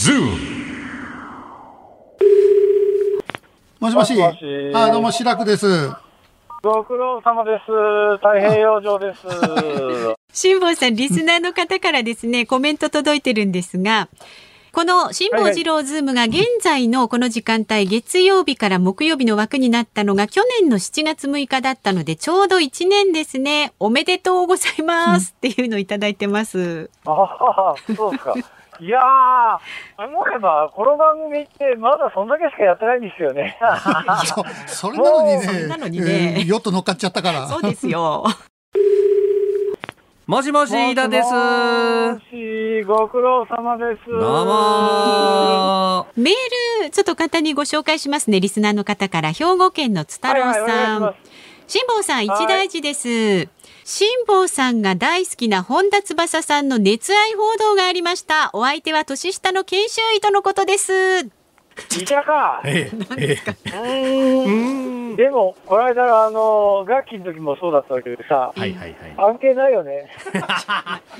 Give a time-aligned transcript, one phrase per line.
[0.00, 0.06] も
[3.90, 4.06] しもし。
[4.06, 5.90] もしもしあ、どうも、白くです。
[6.62, 7.64] ご苦労様です。
[8.16, 9.20] 太平洋上です。
[10.32, 14.08] 辛坊さん、リスナーの方からですね、コメント届いてるんですが、
[14.72, 23.74] この辛坊治郎ズームが現在のこの時間帯、月曜日から木曜日の枠になったのが去年の7月6日だったので、ちょうど1年ですね。
[23.78, 26.88] おめでとうございますっていうのをいただいてます。
[27.04, 28.34] ああ、そうですか。
[28.80, 33.58] いやー、思えば、この番組ってまだそんだけしかやってないんですよね。
[34.24, 34.42] そ、
[34.88, 35.42] それなのにね。
[35.42, 37.46] それなのにねえーヨット乗っかっちゃったから。
[37.46, 38.24] そうですよ。
[40.26, 41.30] もしもし、飯田です。
[41.30, 44.10] もし、ご苦労様です。
[44.10, 48.40] どうもメール、ちょっと簡単にご紹介しますね。
[48.40, 51.14] リスナーの方から、兵庫県の津太郎さん。
[51.66, 53.48] 辛坊さん、一大事です。
[53.84, 58.50] 辛坊さんが大好きな本田翼さんの熱愛報道がありました。
[58.52, 60.92] お相手は年下の研修医とのことです。
[61.20, 62.60] いたか。
[62.64, 63.38] ええ、
[63.72, 65.16] えうーん。
[65.16, 69.14] でも、この間のあの、楽器の時もそうだったけどさ、はいはいはい。
[69.16, 70.10] 関係ないよね。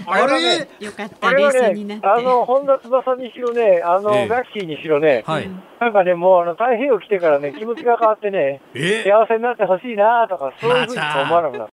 [0.07, 0.69] あれ？
[0.81, 5.49] よかった、冷静になっねて。、あの、本田翼にしろね、あの、ええガッキーにしろね、はい。
[5.81, 11.73] なんかね、もうあの、太平洋来てからね、気持ちが変わってね、え幸せになってほしいなとか、そういうふうにしか思わなくなる。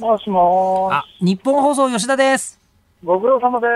[0.00, 2.52] もしもーあ、日本放送吉田です。
[2.52, 2.58] し、
[3.04, 3.66] ご苦労様で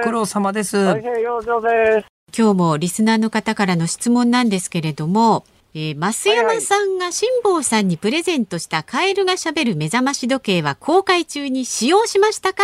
[0.00, 0.04] す。
[0.04, 0.76] 苦労様です。
[0.94, 2.06] 太平洋上です。
[2.38, 12.62] 今日もリスナーの方からの質問なんですけれども、えー、増山さんが辛坊さんにプレゼントしたカエルがしゃべる目覚まし時計は公開中に使用しましたか？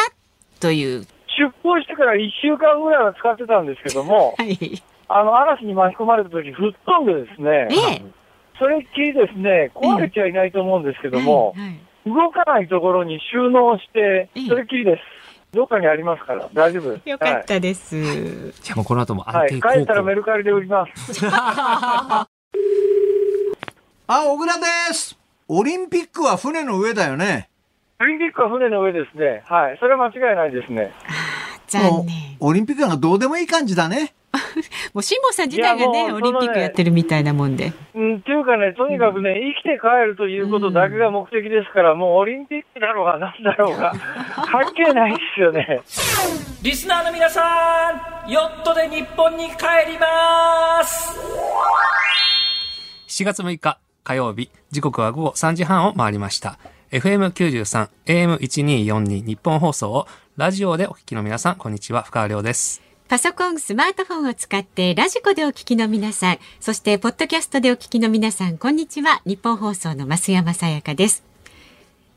[0.60, 1.04] という。
[1.36, 4.80] 出航してから1週間ぐらいは使ってたんですけども、 はい。
[5.08, 8.02] あの、嵐に巻き込まれた時、吹っ飛んでですね、ええ。
[8.58, 15.02] それっきりですね、壊れちゃいないと思うんですけども、はいはい動かないところに収納してええ、それっきりです。
[15.52, 17.08] どっかにありますから、大丈夫です。
[17.08, 18.50] よかったです。
[18.62, 19.36] じゃあもうこの後もはい。
[19.36, 21.26] はい、安定帰ったらメ高ルカリで売ります。
[21.30, 22.26] あ、
[24.06, 24.64] 小倉で
[24.94, 25.18] す。
[25.48, 27.48] オリンピックは船の上だよね。
[28.00, 29.42] オリンピックは船の上ですね。
[29.46, 29.76] はい。
[29.80, 30.92] それは間違いないですね。
[31.66, 32.36] 残念。
[32.40, 34.14] オリンピックなんかどうでもいい感じだね。
[34.94, 37.72] もう辛坊さん自体がね、オリンピックやってるみたいなもんで。
[37.94, 43.92] うん、っていうかね、とにかくね、生きて帰るということだけが目的ですから、もうオリンピックだろうがなんだろうが、
[44.50, 45.80] 関係ないですよね。
[46.62, 51.18] リスナーの皆さん、ヨットで日本に帰ります
[53.08, 56.58] 7月6日火曜日、時刻は午後3時半を回りました。
[56.92, 62.87] FM93、AM1242 日本放送をラジオでお聞きの皆さん、こんにちは、深川亮です。
[63.08, 69.22] パソコン、スマートフォンを使ってラジコでお聞きの皆さん、そしてポッドキャストでお聞きの皆さん、こんにちは。
[69.24, 71.24] ニッポン放送の増山さやかです。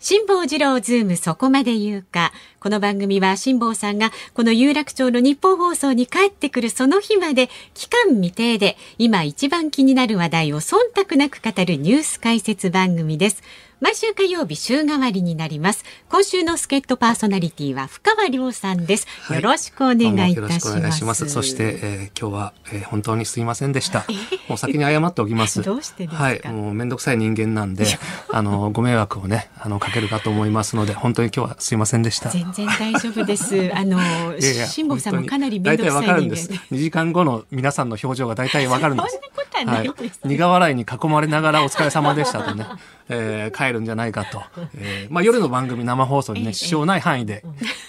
[0.01, 2.33] 辛坊治郎ズームそこまで言うか。
[2.59, 13.41] この番組は辛坊さんがこの有楽町のニッポン放送に帰ってくるその日まで期間未定で今一番気になる話題を忖度なく語るニュース解説番組です。
[13.81, 15.83] 毎週火曜日週替わりになります。
[16.07, 19.07] 今週の助っ人パーソナリティは深川亮さんです。
[19.23, 21.27] はいよろしくお願いいたします。
[21.27, 24.05] そして、えー今日は、えー本当にすいませんでした。
[24.47, 25.63] もう先に謝っておきます。
[25.65, 26.23] どうしてですか？
[26.23, 27.87] はい、もうめんどくさい人間なんで、
[28.29, 32.29] あの、ご迷惑をね、あの、かけるかと思いますので、本当に今日はすいませんでした。
[32.29, 33.55] 全然大丈夫です。
[33.73, 33.99] あの、
[34.39, 36.51] 辛坊さんもかなり面倒くさい人間わかるんです。
[36.71, 39.15] 2時間後の皆さんの表情が大体わかるんです。
[39.15, 39.91] はない
[40.25, 42.65] 苦笑いに囲まれながらお疲れ様でしたとね、
[43.11, 44.41] えー帰るんじゃないかと。
[44.75, 47.43] えーまあ夜の番組生放送にね、支障ない範囲で、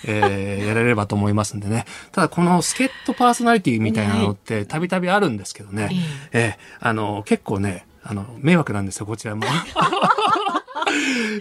[0.07, 1.85] えーやられればと思いますんでね。
[2.11, 5.91] ただこの助っ人パーソナリティみたいなのってたびたびあるんですけどね、
[6.33, 9.45] えーあの、結構ね、あの、迷惑なんですよ、こちらも。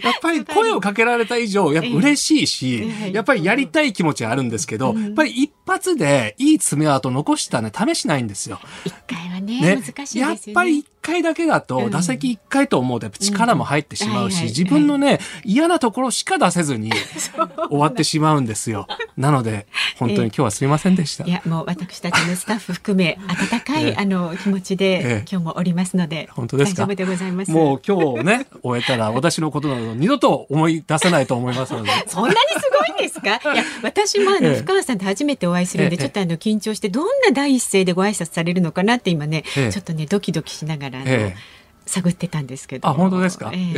[0.02, 8.60] やっぱり声をかけられた以上、やっぱ嬉しいし、やっぱりやりたい気持ちはあるんですけど、やっぱり一発でいい爪痕残したね、試しないんですよ。
[8.84, 9.76] 一回はねね。
[9.76, 10.30] 難しいですよね。
[10.30, 16.92] やっぱり一回だけだと、打席一回と思うとやっぱ力も入ってしまうし、自分のね、嫌なところしか出せずに
[17.68, 18.86] 終わってしまうんですよ。
[19.16, 19.66] なので、
[19.98, 21.24] 本当に今日はすいませんでした。
[21.24, 23.18] いやもう私たちのスタッフ含め
[23.52, 26.82] 温かい、ええあの気持ちで、ええ今日もおりますので本当ですか？
[26.84, 27.50] 大丈夫でございます。
[27.50, 31.90] もう今日ね、終えたら私のことなど二度と思い出せないと思いますので。
[32.08, 33.28] そんなにすごいんですか？
[33.54, 42.88] いや私もあの、ええ深川さんと初めてお会いするんで、ええちょっとあの緊張してどんな第一声でご挨拶されるのかなって今ね、ええちょっとねドキドキしながらあの、ええ探ってたんですけど。
[42.88, 43.72] あ、本当ですか、えええ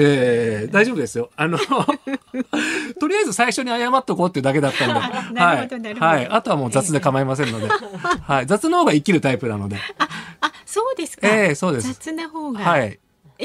[0.65, 1.31] え大丈夫ですよ。
[1.37, 1.59] あの、
[3.01, 4.95] とりあえず最初に謝っとこうっていうだけだったんで。
[5.41, 5.95] はい。
[5.95, 6.29] はい。
[6.29, 7.69] あとはもう雑で構いませんので。
[7.69, 8.47] はい。
[8.47, 9.77] 雑の方が生きるタイプなので。
[9.99, 11.29] あそうですか。
[11.29, 12.99] ええそうです雑な方が、はい。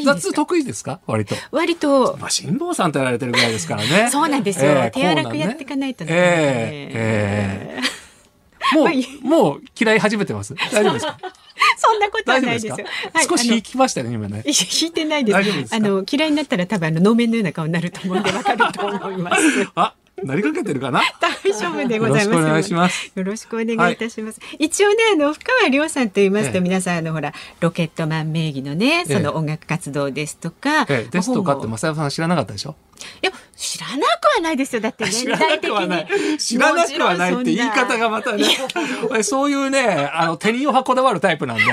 [0.04, 1.00] 雑得意ですか？
[1.08, 1.36] 割と。
[1.52, 4.10] 割とまあ、辛坊さんとやられてるぐらいですからね。
[4.14, 8.00] そうなんですよええ手荒くやっていかないとなええええ
[8.72, 10.54] もう、もう嫌い始めてます。
[10.72, 11.18] 大丈夫ですか？
[11.78, 12.74] そんなことはないですよ。
[13.14, 14.44] はい少し引きましたね、今ね。
[14.46, 15.44] 引いてないです。
[15.44, 15.76] ですか？
[15.76, 19.42] あの嫌いになったら多分あの能面のような顔になると思うんでわかると思います。
[19.76, 21.02] あ、なりかけてるかな？
[21.22, 22.34] 大丈夫でございます。
[22.34, 23.12] よろしくお願いします。
[23.16, 24.40] よろしくお願いいたします。
[24.58, 32.76] 一応ね、あの深川亮さんと言いますと、ええ皆さんあのほらロケットマン名義のね、その音楽活動ですとか、ええ、ですとかって、正山さん知らなかったでしょ？
[33.22, 34.82] いや知らなくはないですよ。
[34.82, 36.38] だって年知らな代的くはないに。。
[36.38, 38.46] 知らなくはないって言い方がまたね、
[39.10, 41.64] 俺そういうね、あの、手におはこだわるタイプなんで。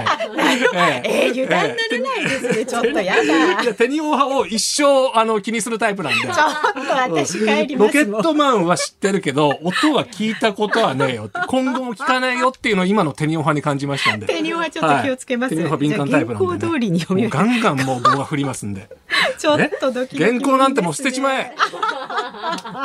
[0.74, 2.66] ええー、油断ならないですね。
[2.66, 3.74] ちょっとやだ。
[3.74, 6.22] 手に おはを一生、あの、気にするタイプなんで。
[6.22, 8.20] ちょっと私帰りロケますもん。
[8.20, 11.30] ットマンは知ってるけど、音は聞いたことはねえよ。
[11.46, 14.26] 今後も聞かないよっていうのを今の手におはに感じましたんで。
[14.26, 16.58] 手におはちょっと気をつけますはい手におは敏感タイプなんで、ね。
[16.58, 18.88] 原稿通りに読みガンガンもう語が振りますんで。
[19.38, 21.54] ちょっとドキドキ、原稿なんてもう捨てちまえ。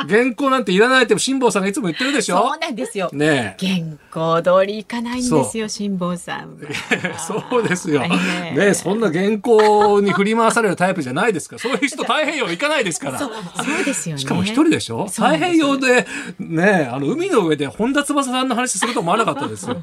[0.08, 2.38] 原稿なんていらないって辛坊さんがいつも言ってるでしょ？
[2.38, 3.10] そうなんですよ。
[3.12, 3.66] ねえ。
[3.66, 7.18] 原稿通りいかないんですよ、辛坊さんは。
[7.18, 8.02] そうですよ。
[8.04, 11.62] ええねそんな原稿に振り回されるタイプじゃないですから。
[11.62, 13.18] そういう人太平洋行かないですから。
[13.18, 14.20] そうですよね。
[14.20, 15.06] しかも一人でしょ？
[15.06, 16.06] 太平洋で、
[16.38, 19.76] ねあの、海の上で本田翼さんの話すると思わなかったですよ。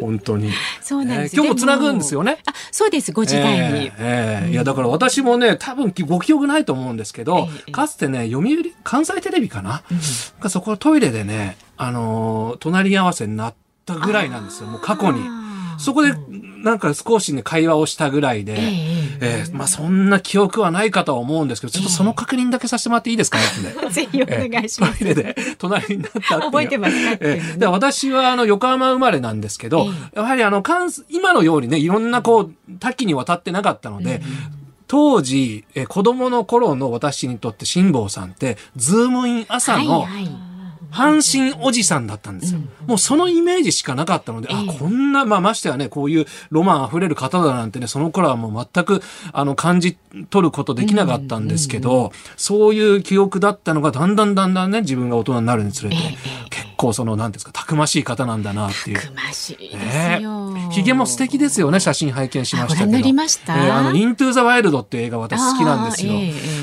[0.00, 0.50] 本当に。
[0.80, 2.38] そうなんですえー今日もつなぐんですよね。
[2.46, 3.90] あ、そうです、5時台に。
[3.98, 9.82] えいやだから私もね多分ご記憶ないと思うんですけど、ええかつてね読売関西テレビかな、
[10.40, 13.54] がそこのトイレでね、あのー隣り合わせになっ
[13.86, 15.20] たぐらいなんですよもう過去に。
[15.78, 16.12] そこで
[16.62, 23.44] なんか少しね会話をしたぐらいで、ええええまあそんな記憶はないかとは思うんですけどちょっとその確認だけさせてもらっていいですかね。
[23.90, 24.98] ぜひお願いします。
[24.98, 26.40] トイレで隣になったっ。
[26.40, 27.18] 覚えてますか？
[27.20, 34.22] ええで私はあの横浜生まれなんですけど、やはりあの関今のようにねいろんなこう多岐にわたってなかったので、
[34.86, 40.49] 当時え子供の頃の私にとって辛坊さんってズームイン朝のはいはい
[40.90, 42.60] 阪神おじさんだったんですよ。
[42.86, 49.02] もうそのイメージしかなかったので、あ、こんな、まあましてはね、こういうロマン溢れる方だなんてね、その頃はもう全く、
[49.32, 49.96] あの、感じ
[50.30, 55.96] 取ることできなかったんですけど、そういう記憶だったのが、だんだんだんだんね、自分が大人になるにつれて、
[56.50, 59.00] 結構その、なんですか、たくましい方なんだなっていう。
[59.00, 60.56] くましいですねよ。
[60.70, 62.90] ひげも素敵ですよね、写真拝見しましたけど。
[62.90, 63.56] なりました？
[63.56, 66.12] えーあの、イントゥーザワイルドっていう映画私好きなんですよ。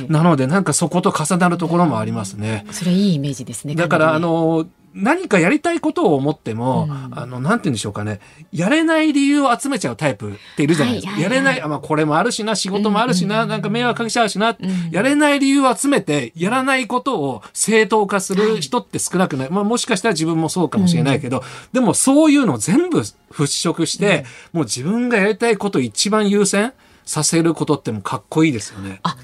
[0.09, 2.65] なので、なんかそこと重なるところもありますね。
[2.71, 3.75] それいいイメージですね。
[3.75, 4.67] だから、あの、
[4.97, 8.19] 何かやりたいことを思っても、あの、なんて言うんでしょうかね。
[8.51, 11.11] やれない理由を集めちゃうタイプっているじゃないですか。
[11.11, 14.57] はいはいはいやれない、あまあ、これもあるしな、仕事もあるしな、なんか迷惑かけちゃうしな、
[14.89, 19.49] やれない理由を集めて、やらないことを正当化する人って少なくない。
[19.51, 21.43] まあ、もしかしたら自分もそうかもしれないけど、
[21.73, 26.73] でもそういうのを全部払拭して、もう自分がやりたいことを一番優先
[27.05, 28.99] させることってもうかっこいいですよね。
[29.03, 29.15] あ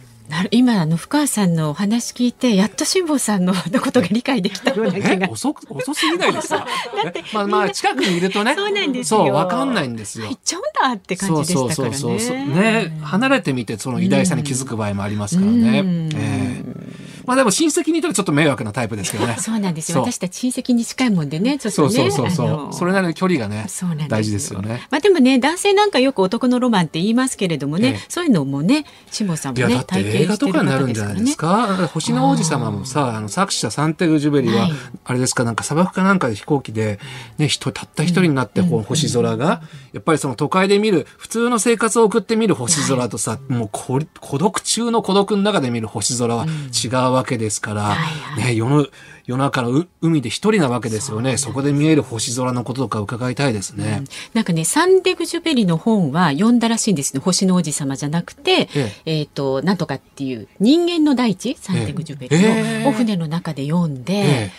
[0.52, 6.66] 今あの深川さんのお話聞いてやっと辛坊さんのことが理解できたような気がえ遅く、遅すぎないですか？
[7.04, 8.56] だってえまあまあ、近くにいるとね。
[8.56, 10.40] そうなんですよわかんないんですよ行っ。
[10.44, 12.90] ちゃうんだって感じでしたからね。
[12.90, 16.64] ね離れてみてその偉大さに気づく場合もありますからね、うんえ
[17.00, 19.36] えまあでも親戚にいたらちょっと迷惑なタイプですけどね。
[19.42, 20.02] そうなんですよ。
[20.02, 21.94] 私たち親戚に近いもんでね、ちょっとね。
[21.94, 23.68] そうそうそうそれなりの距離がね
[24.08, 24.84] 大事ですよね。
[24.90, 28.06] まあでもね、男性なんかよく男のロマンって言いますけれどもね、ええ。
[28.10, 31.88] そういうのもね、辛坊さんもねいやだっ、て映画とかになるんじゃないですか？
[31.94, 34.74] 星の王子様もさあの作者サンテグジュベリは、はい。
[35.06, 37.00] あれですかなんか砂漠かなんかで飛行機で、
[37.38, 39.62] ね、人たった一人になってこう星空が、
[39.94, 48.46] やっぱりその都会で見る普通の生活を送って見る星空とさ、もうこ孤独中の孤独の中で見る星空は違うわけですから、はいはい。
[48.46, 48.88] ね、世の
[49.26, 51.38] 夜中のう海で一人なわけですよね。
[51.38, 54.04] そこで見える星空のこととか伺いたいですね。
[54.34, 57.22] なんかね、サンデグジュベリの本は読んだらしいんですね。
[57.22, 59.24] 星の王子様じゃなくて、ええ。
[59.24, 62.88] っ、と、なんとかっていう人間の大地、サンデグジュベリの、ええ。
[62.88, 64.52] お船の中で読んで、え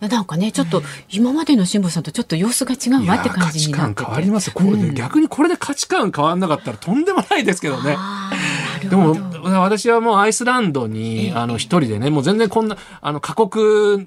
[0.00, 4.04] なんかね、ちょっと今までの辛坊さんとちょっと様子が違うわって感じになってて。
[4.04, 4.48] 価値観変わります。
[4.48, 7.96] よこれで逆にこれで価値観変わんなかったらとんでもないですけどね。
[8.78, 9.16] でも。
[9.60, 14.06] 私はもうアイスランドに、あの一人でねもう全然こんなあの過酷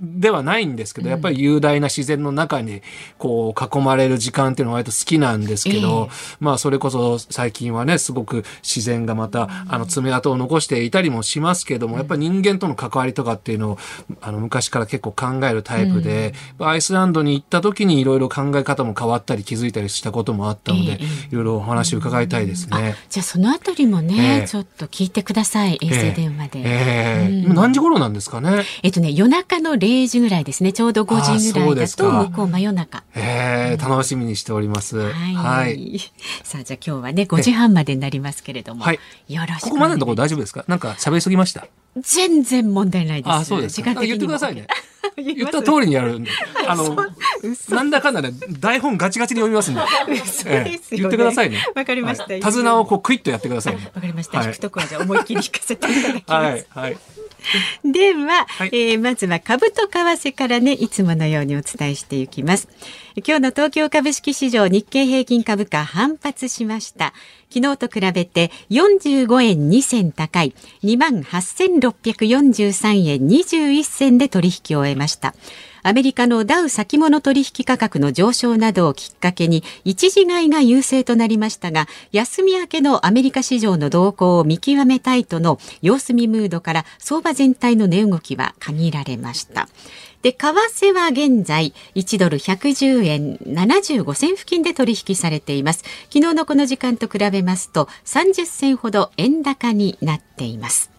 [0.00, 2.82] ではないんですけど、やっぱり雄大な自然の中に
[3.18, 6.08] こう囲まれる時間っていうのは割と好きなんですけど、
[6.40, 13.78] まあそれこそ最近はねすごく自然がまたあの爪痕を残していたりもしますけども、やっぱり人間との関わりとかっていうのを
[14.20, 22.94] あの昔から結構考えるタイプで、アイスランドに行った時にいろいろ考え方も変わったり気づいたりしたこともあったので、ええいろいろお話伺いたいですね。
[23.08, 24.48] じゃあそのあたりもね、ええ。
[24.48, 25.78] ちょっと聞いてください。
[25.82, 26.60] 衛星電話で。
[26.60, 27.42] ええ。
[27.44, 28.64] 今何時頃なんですかね？
[28.82, 30.72] えっとね、夜中の0 0時ぐらいですね。
[30.72, 33.02] ちょうど5時ぐらいだと、向こう真夜中。
[33.14, 34.98] えー、楽しみにしております。
[34.98, 35.34] はい。
[35.34, 36.00] はい、
[36.42, 38.84] さあ、じゃあ今日はね、5時半までになりますけれども。
[38.84, 38.98] はい。
[39.28, 40.64] よろしくここまでのところ大丈夫ですか？
[40.68, 41.66] なんか喋りすぎました？
[42.00, 43.32] 全然問題ないです。
[43.32, 43.76] あ、そうです。
[43.76, 44.66] 時間的に言ってくださいね。
[45.16, 46.30] 言った通りにやるんで。
[46.68, 46.96] あの、
[47.70, 48.30] なんだかんだね、
[48.60, 49.80] 台本ガチガチに読みますんで。
[50.46, 51.64] ええ、言ってくださいね。
[51.74, 52.26] わかりました。
[52.26, 53.90] 手綱をこうクイッとやってくださいね。
[53.94, 54.42] わかりました。
[54.44, 56.66] 引くとこはじゃ思いっきり引かせていただきます。
[56.78, 56.96] はい。
[57.48, 57.92] はい。
[57.92, 62.68] では、はい、えー、まずは株と為替からね、いつものようにお伝えしていきます。
[63.16, 67.14] 今日の東京株式市場日経平均株価反発しました。
[67.52, 75.34] 昨日と比べて45円2銭高い28,643円21銭で取引を終えました。
[75.88, 89.66] アメリカのダウ先物取引価格の上昇などをきっかけに一時買いが優勢となりましたが休み明けのアメリカ市場の動向を見極めたいとの様子見ムードから相場全体の値動きは限られました。
[90.20, 95.84] で、為替は現在1ドル110円75銭付近で取引されています。
[96.12, 100.97] 昨日のこの時間と比べますと30銭ほど円高になっています。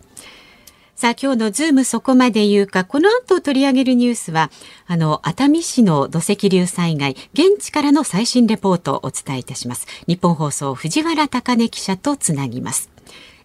[1.00, 4.52] さあ今日のズームそこまで言うか、この後取り上げるニュースは、
[4.86, 9.88] あの、熱海市の土石流災害、現地からの最新レポートをお伝えいたします。
[10.08, 12.90] 日本放送藤原貴根記者とつなぎます。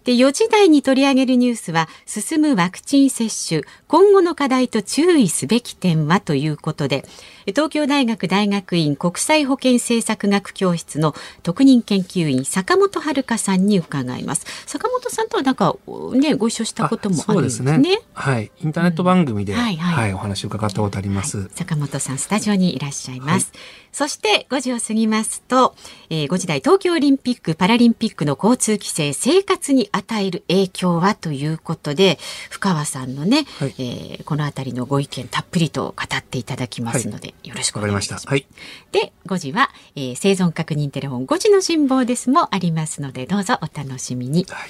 [0.03, 3.61] で、4時台に取り上げるニュースは、進むワクチン接種、
[3.95, 7.05] 今後の課題と注意すべき点はということで、
[7.45, 14.45] 東京大学大学院国際保健政策学教室の特任研究員坂本遥さんに伺います。
[14.65, 15.77] 坂本さんとはなんか
[16.11, 17.71] ねご一緒したこともあるんですね。
[17.75, 17.99] すね。
[18.13, 23.53] はい、インターネット番組で、うん、はい、はい、はい、お話を伺ったことあります、はい、坂本さんスタジオにいらっしゃいます。
[23.95, 25.73] そして5時を過ぎますと、
[26.09, 38.27] えー、5時台東京オリンピック・パラリンピックの交通規制生活に与える影響はということで深川さんのね、はい、えー、この辺りのご意見たっぷりと語っていただきますので、よろしくお願いします。
[38.27, 38.45] はい。
[38.91, 44.45] で、5時は、えー、生存確認テレフォン5時の辛抱ですもありますので、どうぞお楽しみに。
[44.49, 44.69] はい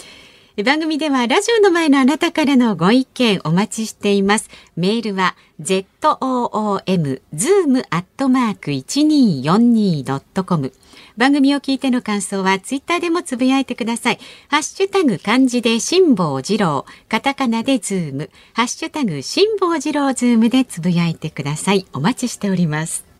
[0.63, 4.49] 番組ではラジオの前のあなたからのご意見お待ちしています。
[4.77, 10.71] メールは zoom zoom アットマーク 1242.com
[11.17, 14.19] 番組を聞いての感想はツイッターでもつぶやいてください。
[14.49, 21.85] ハッシュタグ漢字で辛坊治郎、カタカナでズーム、ハッシュタグ辛坊治郎ズームでつぶやいてください。
[21.93, 23.14] お待ちしております。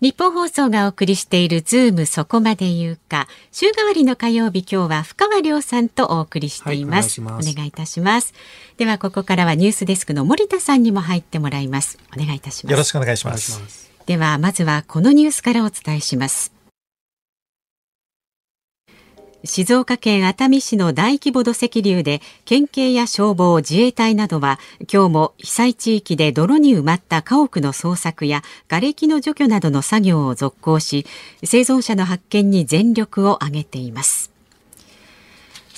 [0.00, 3.28] 日本放送がお送りしているズームそこまで言うか。
[3.52, 8.32] 週替わりの火曜日今日は深川亮さんとお送りしています、はい、お願いいたします。
[8.78, 11.98] ではここからはニュースデスクの森田さんにも入ってもらいます。
[12.16, 12.72] お願いいたします。
[12.72, 13.90] よろしくお願いします。
[14.06, 16.59] ではまずはこのニュースからお伝えします
[19.42, 31.06] 静岡県熱海市の大規模土石流で県警や消防自衛隊などは今日も被災地域で泥に埋まった家屋の捜索や瓦礫の除去などの作業を続行し
[31.42, 34.30] 生存者の発見に全力を挙げています。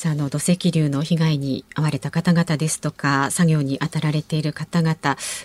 [0.08, 4.96] あの土石流の被害に遭われた方々ですとか作業に当たられている方々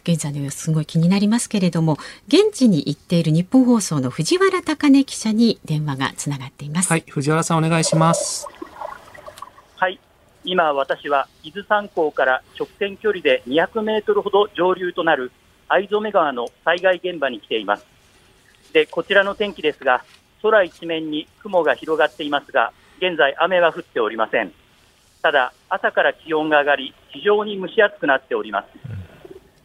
[0.04, 1.98] 現在の様子すごい気になりますけれども
[2.28, 6.92] 現地に行っている日本放送の藤原貴根記者に電話がつながっています。
[6.92, 8.48] はい藤原さんお願いします。
[9.76, 10.00] はい。
[10.44, 15.32] 今私は伊豆山港から直線距離で200メートルほど上流となる
[15.68, 17.86] 藍染川の災害現場に来ています。
[18.74, 20.04] でこちらの天気ですが
[20.42, 24.52] 空一面に雲が広がっていますが現在、雨は降っておりません。
[25.22, 28.68] ただ、朝から気温が上がり、非常に蒸し暑くなっております。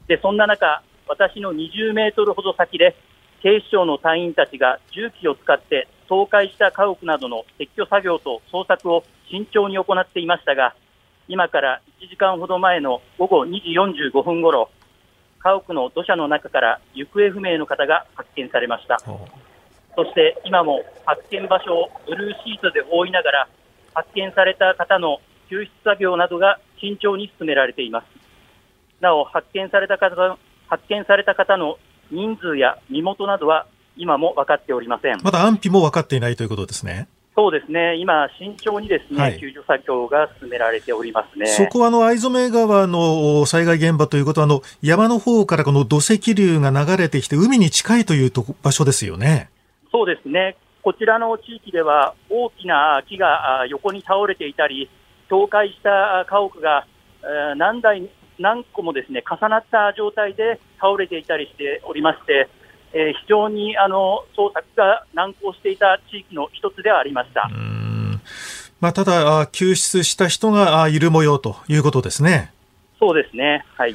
[0.06, 2.94] で、そんな中、私の20メートルほど先で、
[3.42, 10.74] 警視庁の隊員たちが重機を使って倒壊した家屋などの撤去作業と捜索を慎重に行っていましたが、
[11.26, 13.74] 今から1時間ほど前の午後2時
[14.10, 14.70] 45分ごろ、
[15.40, 18.98] 家屋の土砂の中から行方不明の方が発見されました。
[19.94, 23.48] そして今も発見場所をブルーシートで覆いながら、
[23.94, 25.18] 発見された方の
[25.50, 28.06] 救出作業などが慎重に進められています。
[29.00, 31.78] なお、発見された方発見された方の
[32.10, 35.20] 人数や身元などは今も分かっておりません。
[35.22, 37.08] まだ安否も分かっていないということですね。
[37.34, 49.48] そうですね、今、慎重にですね、はい、救助作業が進められておりますねそこはあの藍染川の災害現場ということはあの、山の方からこの土石流が流れてきて、海に近いというと場所ですよね。
[49.92, 54.90] そうですね、こちらの地域では大きな木が横に倒れていたり、
[55.28, 56.86] 倒壊した家屋が
[57.56, 58.08] 何台、
[58.38, 62.48] 何個もですね重なった状態で倒れていたりしておりまして、
[62.94, 67.48] えー非常にあの捜索が難航していた地域の一つではありました。
[68.80, 72.52] まあ、ただ、あ救出した人があいる模様ということですね。
[72.98, 73.64] そうですね。
[73.76, 73.94] はい。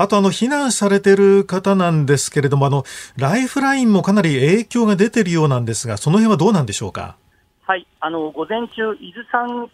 [0.00, 2.84] あと、あの、避難されてる方なんですけれども、あの、
[3.16, 7.16] ライフラインもかなり影響が出てるようなんですが、その辺はどうなんでしょうか？
[7.66, 9.68] はい、あの午前中、伊豆山、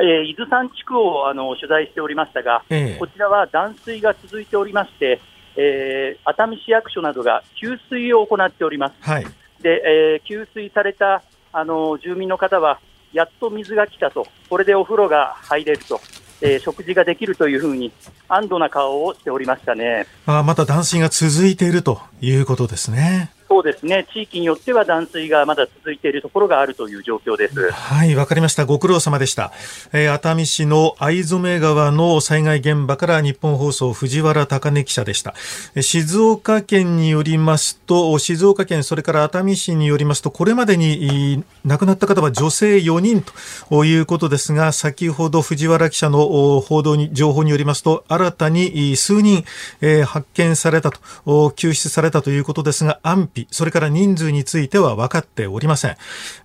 [0.00, 5.18] えー伊豆山地区をあの取材しておりましたが、ええこちらは断水が続いておりまして、
[5.56, 8.94] えー熱海市役所などが給水を行っております。
[9.00, 9.24] はい。
[9.62, 9.82] で、
[10.20, 11.22] えー給水された
[11.54, 12.80] あの住民の方は、
[13.14, 15.98] やっと水が来たと、これでお風呂が入れると、
[16.40, 17.92] えー食事ができるというふうに、
[18.28, 20.06] 安堵な顔をしておりましたね。
[20.26, 23.30] あまた断水が続いているということですね。
[23.48, 27.70] そうですね、地域によっては断水がまだ続いているところがあるという状況です。
[27.70, 28.66] はい、わかりました。
[28.66, 29.52] ご苦労様でした。
[29.92, 35.34] えー熱海市の藍染川の災害現場から日本放送藤原貴根記者でした。
[35.80, 43.24] 静岡県によりますと、静岡県、それから熱海市によりますと、これまでに亡くなった方は女性4人
[43.70, 49.44] ということですが、先ほど藤原記者の報道に、情報によりますと、新たに数人、
[49.80, 55.96] えー発見されたと、救出されたということですが、安否、それから人数については分かっておりません。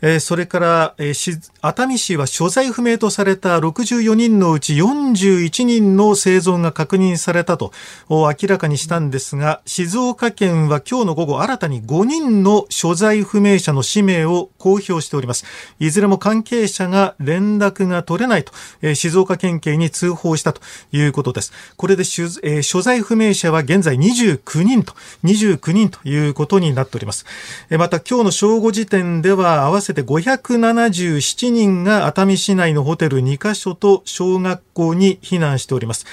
[0.02, 7.72] えーそれから、えー熱海市は所在不明とされた64人のうち41人の生存が確認されたと
[8.10, 15.46] 明らかにしたんですが、静岡県は今日の午後新たに5人の所在不明者の氏名を公表しております。
[15.80, 21.54] いずれも関係者が連絡が取れないと、えー静岡県警に通報したということです。
[21.78, 27.26] これで、えー所在不明者は現在29人と、29人ということにななっております。
[27.70, 36.06] えまた今日の正午時点では合わせて577人が熱海市内のホテル2カ所と小学校に避難しております。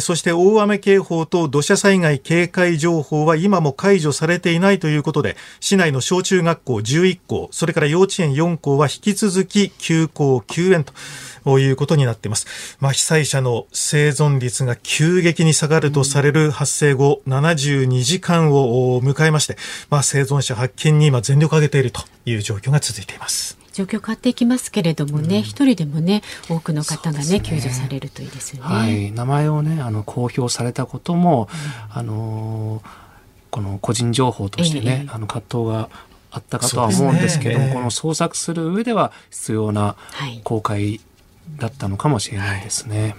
[0.00, 10.92] そして大雨警報と土砂災害警戒情報は今も解除されていないということで、市内の小中学校11校、それから幼稚園4校は引き続き休校休園と。
[11.58, 12.76] いうことになっています。
[12.80, 19.56] まあ、被災者の生存率が急激に下がるとされる発生後72時間を迎えまして、
[19.88, 23.58] まあ、生存者発見に今全力を挙げているという状況が続いています。
[23.72, 28.74] 状況変わっていきますけれどもね、一、人でもね、多くの方がね、救助されるといいですよね。
[28.74, 31.48] はい、名前をねあの公表されたことも、
[31.90, 33.08] あのー
[33.50, 35.88] この個人情報としてね、ええあの葛藤が
[36.30, 37.72] あったかとは思うんですけどねええ。
[37.72, 40.40] この捜索する上では必要なはい。
[40.44, 41.00] 公開
[41.56, 43.16] だったのかもしれないですね。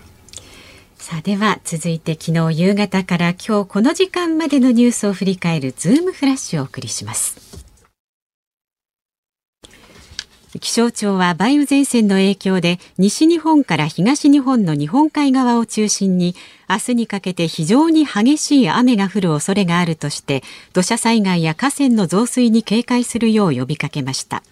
[1.00, 7.66] さあでは続いて昨日夕方から今日この時間までのニュースを振り返るズームフラッシュをお送りします。
[10.60, 16.36] 気象庁は梅雨前線の影響で西日本から東日本の日本海側を中心に
[16.68, 24.44] 明日にかけて非常に激しい雨が降る恐れがあるとして土砂災害や河川の増水に警戒するよう呼びかけました。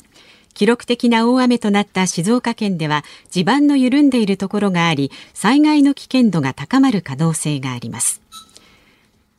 [0.58, 8.24] 記録的な大雨となった静岡県では地盤の緩んでいるところがあり災害の危険度が高まる可能性があります。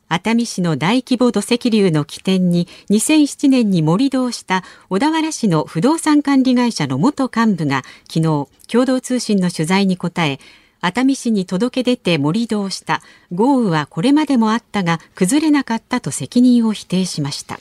[0.07, 10.39] 熱海市の大規模土石流の起点に2007年に盛り土をした小田原市の不動産管理会社の元幹部が昨日共同通信の取材に答え
[10.79, 13.01] 熱海市に届け出て盛り土をした。
[13.33, 17.59] 豪雨はこれまでもあったが崩れなかったと責任を否定しました。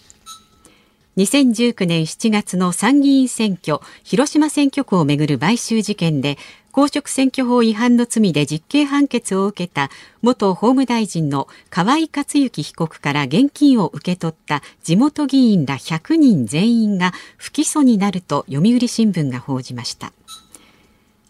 [1.19, 6.39] 2019年7月の参議院選挙広島選挙区をめぐる買収事件で
[6.71, 9.91] 公職選挙法違反の罪で実刑判決を受けた
[10.23, 20.13] 元法務大臣の河井克行被告から現金を受け取った地元議員ら100人全員が不起訴になると読売新聞が報じました。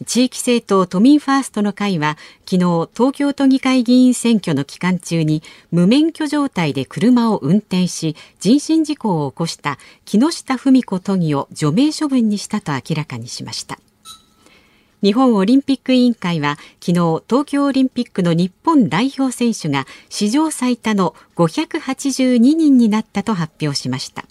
[0.06, 2.16] 地域政党都民ファーストの会は
[2.48, 13.78] 昨日東京都議会議員選挙の期間中に無免許状態で車を運転し人身事故を起こした木下富美子都議を除名処分にしたと明らかにしました。
[15.00, 24.24] 日本オリンピック委員会は昨日東京オリンピックの日本代表選手が史上最多の582人になったと発表しました。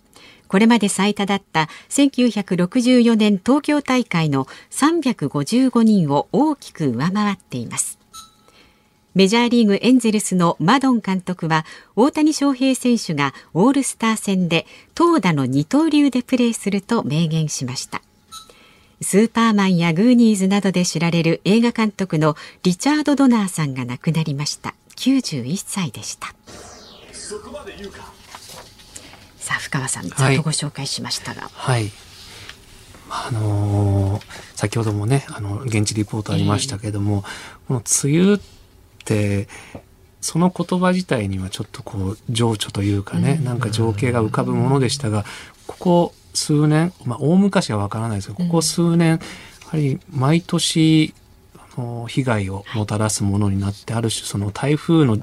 [0.47, 7.97] これまで最多だった1964年東京大会の355人を大きく上回っています。
[9.17, 18.03] メジャーリーグエンゼルスのマドン監督は大谷翔平選手がオールスター戦で投打の二刀流でプレーすると明言しました。
[19.01, 24.75] スーパーマンやグーニーズなどで知られる映画監督のリチャード・ドナーさんが亡くなりました。
[24.97, 26.33] 91歳でした。
[29.47, 31.89] さあ深川さんざっとご紹介しましたが、はい。
[33.09, 37.23] あのー先ほどもね、あの、現地リポートありましたけれども、
[37.67, 38.39] この梅雨っ
[39.05, 39.47] て、
[40.19, 45.23] その言葉自体にはちょっとこう情緒というかね、なんか情景が浮かぶものでしたが
[45.67, 49.19] ここ数年、まあ、大昔はわからないですけどここ数年や
[49.67, 51.13] はり毎年
[52.07, 55.17] 被害をもたらすものになってある種その台風の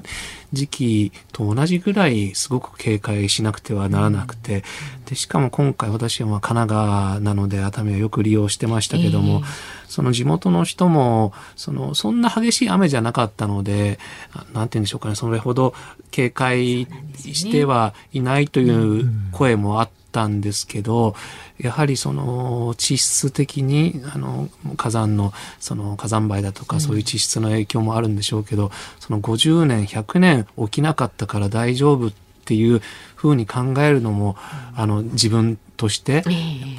[0.53, 4.63] 時期と同じぐらいすごく警戒しなくてはならなくて
[5.05, 9.43] でしかも今回私はまあ神奈川なので熱海をよく利用してましたけども、
[9.87, 13.99] その地元の人もそのそんな激しい雨じゃなかったので
[14.33, 15.73] あなんて言うんでしょうかねそれほど
[16.11, 16.87] 警戒
[17.17, 21.13] してはいないという声もあったんですけど、
[21.59, 24.47] やはりその地質的にあの
[24.77, 32.13] 火山のその火山灰だとかそういう地質の影響もあるんでしょうけど、その50年100年起きなかったから大丈夫っ
[32.45, 32.81] ていう
[33.15, 34.37] ふうに考えるのも、
[34.73, 36.23] あの自分としてやっ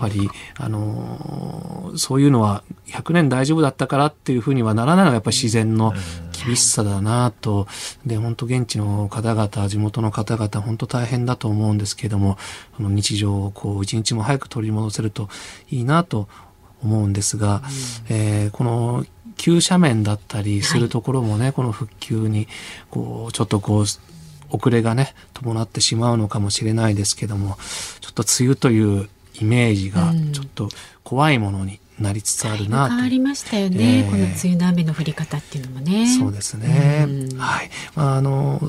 [0.01, 5.92] ぱり、あのそういうのは100年大丈夫だったからっていうふうにはならないのがやっぱり自然の
[6.46, 7.66] 厳しさだなと。
[8.04, 12.38] で本当現地の方々地元の方々本当大変だと思うんですけども
[12.78, 15.28] あの日常をこう一日も早く取り戻せると
[15.70, 16.28] いいなと
[16.82, 17.62] 思うんですが、
[18.09, 19.04] えーこの
[19.37, 22.48] 急斜面だったりするところもね、この復旧に
[22.90, 23.85] こうちょっとこう
[24.50, 27.59] 遅れがね伴ってしまうのかもしれないですけども
[28.00, 30.68] ちょっと梅雨というイメージがちょっと
[31.04, 36.06] 怖いものになりつつあるなと、変わりましたよね、ええこの梅雨の雨の降り方っていうのもね。
[36.06, 37.06] そうですね。
[37.09, 37.70] うんはい。
[37.94, 38.61] まあ、あの、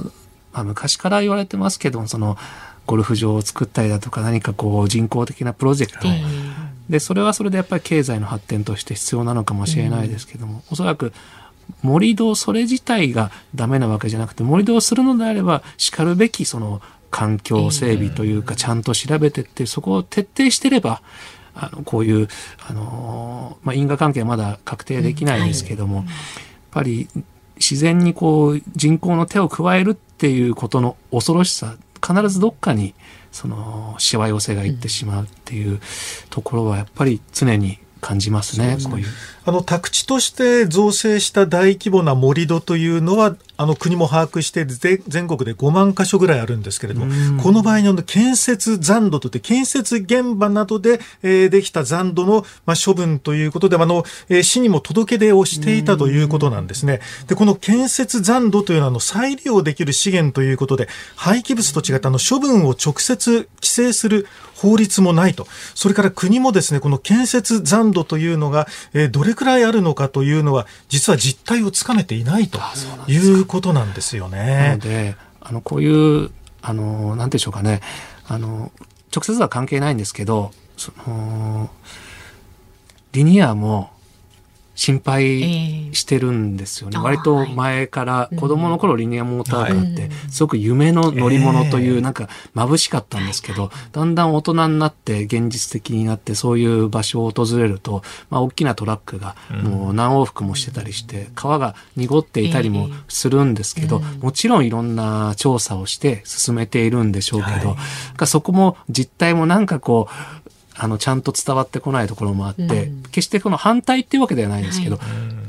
[0.54, 2.38] まあ、昔から言われてますけども、その、
[2.86, 6.08] ゴルフ場を作ったりだとか、何かこう、人工的なプロジェクト。
[6.08, 6.24] え
[6.90, 11.12] で、それはそれでやっぱり経済の発展として必要なのかもしれないですけども、おそらく、
[11.84, 21.02] 盛り土それ自体がダメなわけじゃなくて、盛り土をするのであれば、叱るべきその環境整備というか、ちゃんと調べてって、そこを徹底してれば、
[21.60, 22.28] あの、こういう、
[22.68, 26.06] あの、まあ、因果関係はまだ確定できないですけども、やっ
[26.72, 27.08] ぱり
[27.58, 32.94] 自然にこう人工の手を加えるっていうことの恐ろしさ必ずどっかに
[33.32, 35.80] そのしわ寄せがいってしまうっていう
[36.30, 39.08] ところはやっぱり常に感じますねこういう。
[39.46, 57.00] あの宅地として造成した大規模な盛り土というのはあの国も把握してぜ全国で5万箇所ぐらいあるんですけれどもこの場合の建設残土といって建設現場などで、えーできた残土の、まあ、処分ということであの、えー市にも届け出をしていたということなんですね。
[57.28, 65.48] でこの建設残土というのはあの再利用できる資源ということで廃棄物と違ってあの処分を直接規制する法律もないと。
[65.76, 72.60] それから国もですね、この建設残土というのが、えーどれくらいあるのかというのは、実は実態をつかめていないと
[73.08, 74.80] いうことなんですよなのね。
[74.82, 77.82] であのこういうあのなんでしょうかね
[78.28, 78.72] あの
[79.16, 81.70] 直接は関係ないんですけどその
[83.14, 83.92] リニアも
[84.78, 107.66] 心配してるんですよね、ええ割と前から子供の頃リニアモーターカーってすごく夢の乗り物というなんか眩しかったんですけど、だんだん大人になって現実的になってそういう場所を訪れると、まあ、大きなトラックがもう何往復もしてたりして川が濁っていたりもするんですけど、もちろんいろんな調査をして進めているんでしょうけど、はい。
[107.66, 107.76] なん
[108.16, 110.08] かそこも実態もなんかこ
[110.46, 110.47] う
[110.80, 113.04] あのちゃんと伝わってこないところもあって、うん。
[113.04, 115.00] 決してこの反対っていうわけではないんですけど、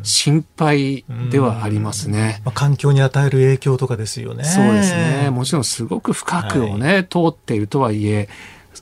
[0.03, 2.41] 心配ではありますね。
[2.45, 4.45] まあ、環境に与える影響とかですよね。
[4.45, 5.31] そうですね。
[5.31, 8.29] もちろんすごく深くをね、通っているとはいえ、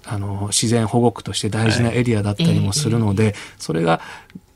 [0.05, 4.01] あの、自然保護区として大事なエリアだったりもするので、それが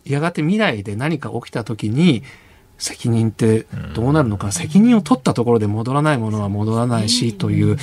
[0.04, 2.22] やがて未来で何か起きた時に、
[2.78, 7.76] 責任ってどうなるのか、責任を取ったところで戻らないものは戻らないし、という、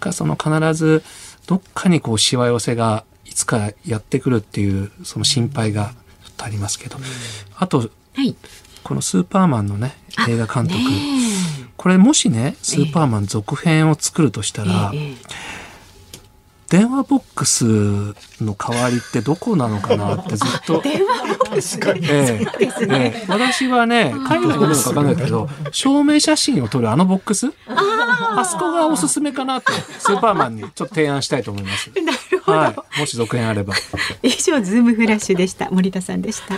[0.00, 1.04] かその必ず
[1.46, 6.98] どっかにこうしわ寄せがいつかやってくるっていう、その心配がちょっとありますけど、
[7.56, 8.36] あと、はい。
[8.82, 9.94] このスーパーマンのね、
[10.28, 10.84] 映画監督、ね
[11.76, 15.14] これもしね、スーパーマン続編を作るとしたえら、ええ。
[16.68, 17.64] 電話ボックス
[18.44, 20.80] の代わりってどこなのかなってずっと。
[20.84, 21.78] 電話ボックス？
[21.82, 23.24] ええええ。
[23.28, 27.50] 私はね、海外のものかわかんないけど、証明写真を撮るあのボックス？
[27.66, 31.90] あそこがおすすめかなって、スーパーマンにちょっと提案したいと思います。
[32.50, 32.76] はい。
[33.00, 33.74] もし続編あれば。
[34.22, 35.70] 以上、ズームフラッシュでした。
[35.70, 36.56] 森田さんでした。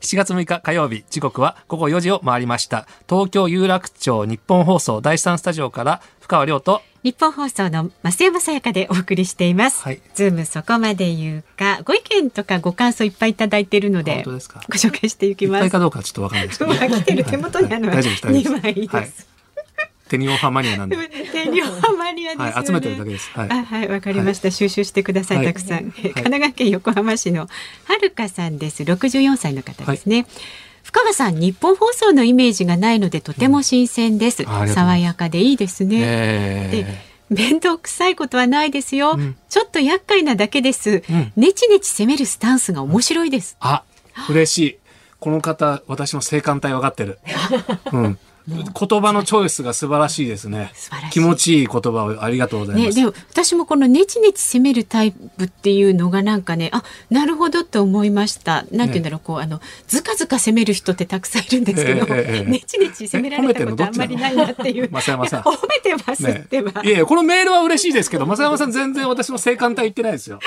[0.00, 2.88] 7月6日火曜日、時刻は午後4時を回りました。
[3.08, 9.82] 東京有楽町ニッポン放送第3スタジオから深川亮と、ニッポン放送の増山さやかでお送りしています。
[9.82, 14.60] はいズームそこまで言うか、ご意見とかご感想いっぱいいただいているので本当、ですか？
[14.68, 15.72] ご紹介していきいっぱいます。
[15.72, 18.96] かどうかちょっとわかんないですけど、 今来てる手元にあるのは大丈夫です大丈夫2枚です。
[18.96, 19.10] はい
[20.10, 20.96] テニオハマニアなんで。
[21.32, 22.52] テニオハマニアですよね。
[22.52, 23.30] はい、集めてるだけです。
[23.32, 23.48] はい。
[23.48, 25.94] あはい、わかりました、収集してください、はいたくさん。
[25.98, 27.48] え神奈川県横浜市のは
[28.02, 28.82] るかさんです。
[28.82, 30.26] 64歳の方ですね。
[30.82, 34.42] 深川さん、日本放送のイメージがないのでとても新鮮です。
[34.42, 35.98] うございます爽やかでいいですね。
[36.02, 39.16] え面倒くさいことはないですよ。
[39.16, 41.02] んちょっと厄介なだけです。
[41.08, 43.56] うんネチネチ攻めるスタンスが面白いです。
[43.60, 43.84] あ、
[44.28, 44.78] 嬉しい。
[45.20, 47.18] この方、私の性感帯分かってる。
[47.92, 48.18] うん。
[48.50, 50.72] 言葉のチョイスが素晴らしいですね。
[51.10, 52.96] 気持ちいい言葉をありがとうございまね、す。
[52.96, 58.64] でも私もこのネチネチ攻めるタイプっていうのがなんかねあなるほどと思いました。
[58.72, 64.88] なんて言うんだろう、こうあのずかずか攻める人ってたくさんいるんですけど、ええええネチネチ攻められたことあんまりないなっていう。
[64.90, 70.38] 増山さん褒めてますねってば、いやいや、このメールは嬉しいですけど、増山さん全然私の性感帯言ってないですよ。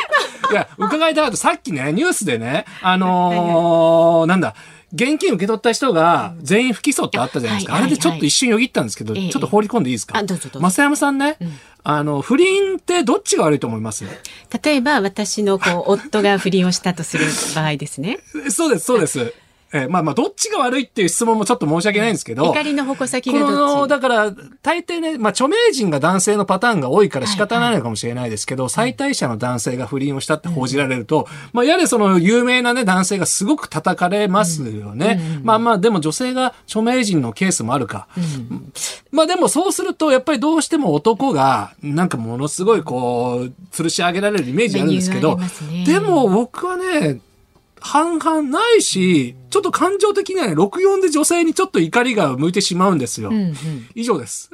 [0.51, 1.37] いや、伺いたかった。
[1.37, 4.55] さっきね、ニュースでね、あのーなんだ、
[4.93, 7.73] 現金受け取った人が全員不起訴ってあったじゃないですか。
[7.73, 10.21] はいあれでちょっと一瞬よぎったんですけど、ええちょっと放り込んでいいですか？
[10.23, 11.37] 増山さんね、
[11.83, 14.05] あの、不倫ってどっちが悪いと思います？
[14.63, 17.25] 例えば私のこう夫が不倫をしたとする
[17.55, 18.19] 場合ですね。
[18.51, 19.33] そうです、そうです。
[19.75, 22.45] えーまあまあ、どっちが悪いっていう質問もちょっと申し訳ないんですけど。
[22.45, 23.89] 怒りの矛先こがどの、っち？
[23.89, 24.31] だから、
[24.61, 35.39] 大抵ね、まあ、著名人が男性のパターンが多いから仕方ないのかもしれないですけど、最大者の男性が不倫をしたって報じられると、まあ、やれその有名なね、男性がすごく叩かれますよね。
[35.43, 38.07] まあまあ、でも女性が著名人のケースもあるか。
[39.11, 45.47] まあでもそうすると、やっぱりどうしても男が、なんかものすごいこう、吊るし上げられるイメージあるんですけどね、
[45.85, 47.19] でも僕はね、
[47.85, 53.29] 半々ないし、ちょっと感情的にはね、64で女性にちょっと怒りが向いてしまうんですよ。
[53.29, 53.55] うんうん
[53.93, 54.49] 以上です。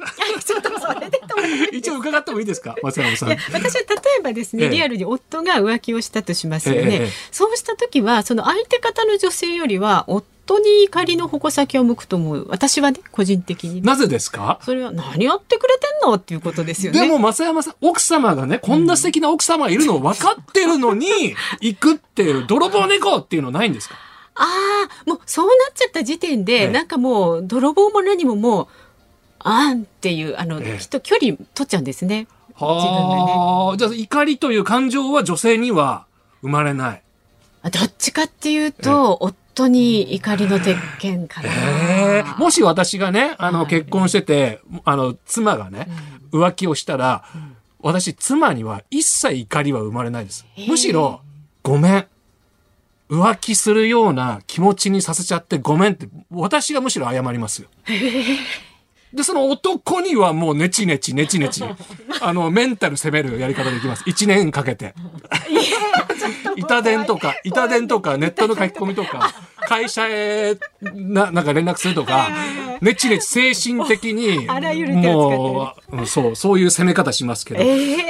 [1.72, 2.74] 一応伺ってもいいですか？
[2.82, 3.38] 松山さんいや。
[3.52, 3.86] 私は例
[4.18, 10.24] えばですね、ええリアルに夫が浮気をしたとしますよね、ええそうした時はその相手方の女性よりは夫
[10.58, 12.46] に怒りの矛先を向くと思う。
[12.48, 13.80] 私はね個人的にね。
[13.82, 14.58] なぜですか？
[14.62, 16.14] それは何やってくれてんの？
[16.16, 17.00] っていうことですよね。
[17.00, 21.06] でも、増山さん、奥様がね、こんな素敵な奥様がいるのを分かってるのに、
[21.60, 23.94] 行くっていう、泥棒猫っていうのないんですか？
[24.34, 26.70] ああもうそうなっちゃった時点で、ええ。
[26.70, 28.66] なんかもう泥棒も何ももう
[29.40, 30.78] あんっていうあの、ええ。
[30.78, 32.26] 人距離取っちゃうんですね。
[32.54, 36.06] はあ、じゃあ怒りという感情は女性には
[36.42, 37.02] 生まれない。
[37.62, 45.86] あどっちかっていうと、夫に怒りの鉄拳かな、ええもし私がね、あの、はい結婚してて、あの、妻がね、
[46.32, 47.24] 浮気をしたら、
[47.80, 50.46] 私、妻には一切怒りは生まれないです。
[50.56, 51.20] ええむしろ、
[51.62, 52.06] ごめん。
[53.10, 57.68] 浮気するような気持ちにさせちゃってごめんって、私がむしろ謝りますよ。
[59.12, 61.64] で、その男にはもうネチネチネチネチ、
[62.22, 64.04] あの、メンタル攻めるやり方でいきます。
[64.06, 64.94] 一年かけて。
[66.56, 69.32] 板伝とか、板伝とか、ネットの書き込みとか、
[69.66, 72.28] 会社へな、なんか連絡するとか、
[72.80, 77.64] ネチネチ精神的に、もう、うんそう、そういう攻め方しますけど、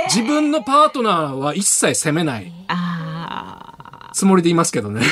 [0.09, 2.53] 自分のパートナーは一切責めない。
[2.68, 3.09] あ
[4.12, 5.02] つもりでいますけどね。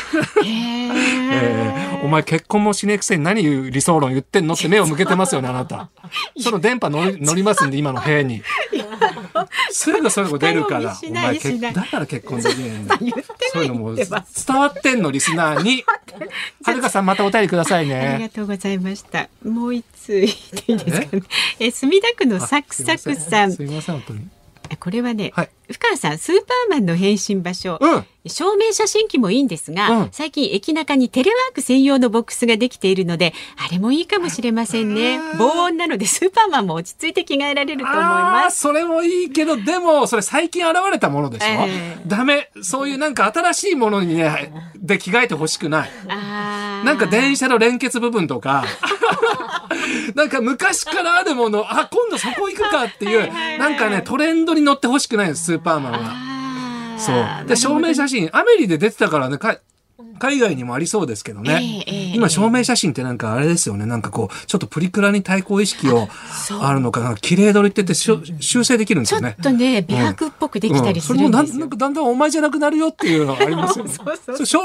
[0.45, 0.49] え
[1.33, 5.91] えーお前結婚もしねえくせに何言う理想論言ってんのって目を向けてますよね、あなた。
[6.39, 8.43] その電波乗り乗りますんで、今の部屋に。
[9.71, 10.95] すぐそういうの出るから。
[10.95, 12.99] しお前ないしない結だから結婚できねえんだ。
[13.53, 14.07] そういうのも伝
[14.57, 15.85] わってんの、リスナーに。
[16.65, 18.31] はるかさんまたお便りくださいありがね。
[18.35, 19.29] とうございました。
[19.45, 21.23] もう一通いいですかね。
[21.61, 23.63] え、墨田区のサクサクさんす。
[23.63, 24.29] いません、本当に。
[24.79, 27.79] これはね、はい深川さん、スーパーマンの変身場所。
[27.81, 28.07] うん。
[28.27, 35.21] 証明写真機もいいんですが、うん最近駅中にテレワーク専用のボックスができているので、あれもいいかもしれませんね。
[35.39, 38.61] 防音なのでスーパーマンも落ち着いて着替えられると思います。
[38.61, 42.51] それもいいけど、でも、それ最近現れたものでしょ、ええダメ。
[42.63, 45.91] そういうなんか新しいものにね、で着替えてほしくない。
[46.07, 48.65] なんか電車の連結部分とか、
[50.15, 55.99] なんか昔からあるもの、あ、今度そこ行くかっていう、なんかね、トレンドに乗ってほしくないんです、スーパーマンは。
[56.03, 57.49] あーそう。
[57.49, 59.59] で、証明写真、アメリで出てたからね、か
[60.21, 61.85] 海外にもありそうですけどね。
[61.87, 63.87] ええええ今、証明写真ってなんかあれですよね。
[63.87, 66.09] なんかこう、ちょっとプリクラに対抗意識を
[66.61, 67.15] あるのかな。
[67.17, 69.37] 綺麗撮りっててしょ修正できるんですちょよね。
[69.39, 71.39] っとね、美白っぽくできたりするんですよ。
[71.39, 73.93] うんそれもなんかだんだんお前じゃなくなるよっていうのがありますよね。
[74.27, 74.59] そう証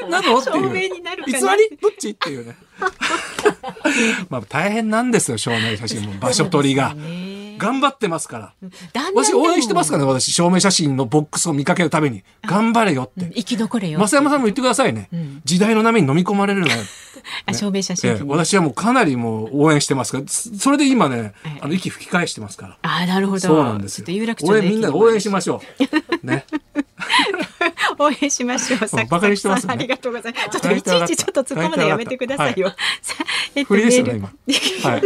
[0.00, 0.38] 明なの？
[0.38, 0.54] っていう。
[0.54, 1.76] 証明になるかな偽り？
[1.80, 2.10] どっち？
[2.10, 2.56] っていうね。
[4.30, 6.14] まあ大変なんですよ、証明写真も。
[6.20, 6.96] 場所取りが。
[7.56, 8.54] ね頑張ってますから。
[8.92, 10.32] だんだん私応援してますからね、私。
[10.32, 12.22] 証明写真のボックスを見かけるために。
[12.46, 13.30] 頑張れよって。
[13.34, 13.98] 生き残れよ。
[13.98, 15.08] 増山さんも言ってくださいね。
[15.44, 16.82] 時代の波に飲み込まれるなよ。
[17.46, 22.78] あ証明写真ええ私はもうかなりもう応援してますから、そそれで今ねええ、あの、息吹き返してますから。
[22.82, 23.40] あーなるほど。
[23.40, 24.42] そうなんですよ有楽。
[24.42, 25.62] 町応の駅援みんなで応援しましょ
[26.22, 26.26] う。
[26.26, 26.44] ね。
[27.98, 28.88] 応援しましょう。
[28.88, 30.50] さバカにしてますねありがとうございます。
[30.50, 32.68] ちょっといちいちちょっと突っ込むのやめてくださいよ。
[33.00, 34.32] さあえっと振りですよね、今。
[34.90, 35.02] はい。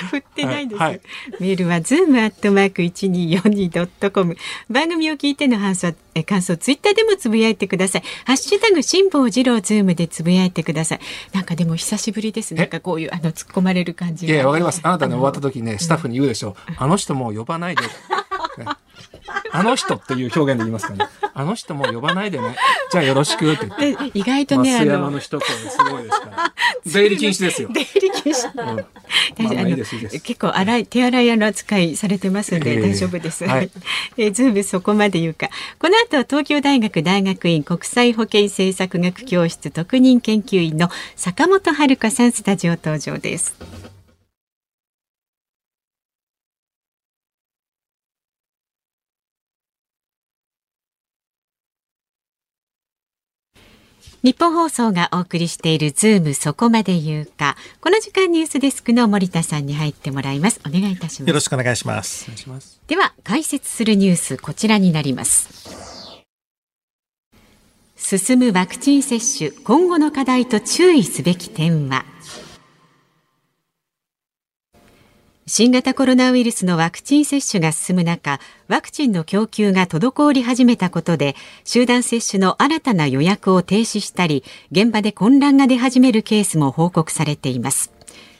[0.10, 0.80] 振ってないです。
[0.80, 1.00] はいはい
[1.40, 4.36] メールはズームアットマーク一二四二ドットコム。
[4.70, 8.02] 番組を聞いての感想、え感想ツイッターでもつぶやいてください。
[8.24, 11.00] ハッシュタグ辛坊治郎ズームでつぶやいてください。
[11.32, 12.54] なんかでも久しぶりです。
[12.54, 14.32] なんかこういうあの突っ込まれる感じが。
[14.32, 14.80] いやいや、わかります。
[14.82, 16.72] あなたね、終わった時ね、スタッフに言うでしょう。
[16.76, 17.82] あの人もう呼ばないで。
[18.58, 18.66] ね
[19.52, 21.10] あの人っていう表現で言いますからね。
[21.32, 22.56] あの人もう呼ばないでね。
[22.90, 24.10] じゃあよろしくって言って。
[24.10, 26.54] で意外とねあ増山のの一声すごいですから。
[26.86, 27.68] 出入り禁止ですよ。
[27.72, 28.50] 出入り禁止。
[28.50, 28.86] うんまあ
[29.36, 33.44] 大丈夫まあいいですいいです結構洗い手洗い屋の扱いされてますんでええ大丈夫です。
[33.44, 33.70] はい
[34.16, 35.48] えーズームそこまで言うか。
[35.78, 43.93] この後は東京大学大学院国際保健政策学教室特任研究員の坂本遥さんスタジオ登場です。
[54.24, 57.58] 日本放送がお送りしているズームそこまで言うか。
[57.82, 60.62] この時間ニュースデスクの森田さんに入ってもらいます。
[60.66, 61.28] お願いいたします。
[61.28, 62.28] よろしくお願いしますお。
[62.28, 62.80] 願いします。
[62.86, 66.24] では解説するニュースこちらになります
[67.96, 72.06] 進むワクチン接種今後の課題と注意すべき点は？
[75.46, 87.92] 新型コロナウイルスのワクチン接種が進む中ワクチンの供給が滞り始めたことで集団接種の新たな予約を停止したり現場で混乱が出始めるケースも報告されています。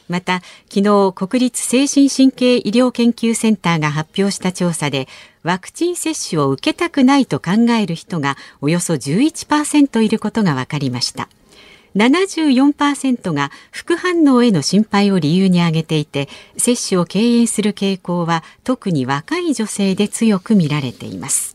[0.09, 0.41] また
[0.73, 5.07] 昨日国立精神神経医療研究センターが発表した調査で
[5.43, 11.29] ワクチン接種を受けたくないと考える人がおよそ11%いることが分かりました。
[11.97, 21.55] 74%が副反応への心配を理由に挙げていて接種を敬遠する傾向は特に若い女性で強く見られています。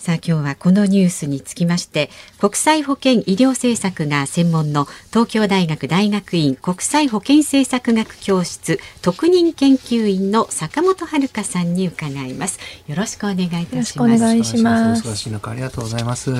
[0.00, 12.58] さあ今日はこのニュースにつきまして国際保健医療政策が専門の東京大学大学院国際保健政策学教室特任研究員の坂本遥さんに伺います。
[12.86, 13.74] よろしくお願いいたします。
[13.74, 15.06] よろしくお願いします。
[15.06, 16.32] お忙しい中ありがとうございます。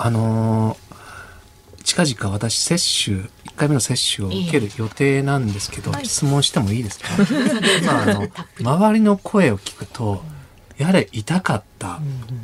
[0.00, 0.81] あのー
[1.94, 7.08] 近々私接種1回目の接種を受ける予定なんですけど、質問してもいいですか？
[7.84, 8.28] まああの
[8.60, 10.24] 周りの声を聞くと
[10.78, 12.00] やれ痛かった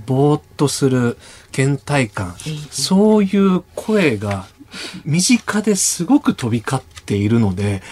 [0.06, 1.16] ぼーっとする
[1.52, 2.37] 倦怠感
[2.70, 4.46] そういう声が
[5.04, 7.82] 身近ですごく飛び交っているので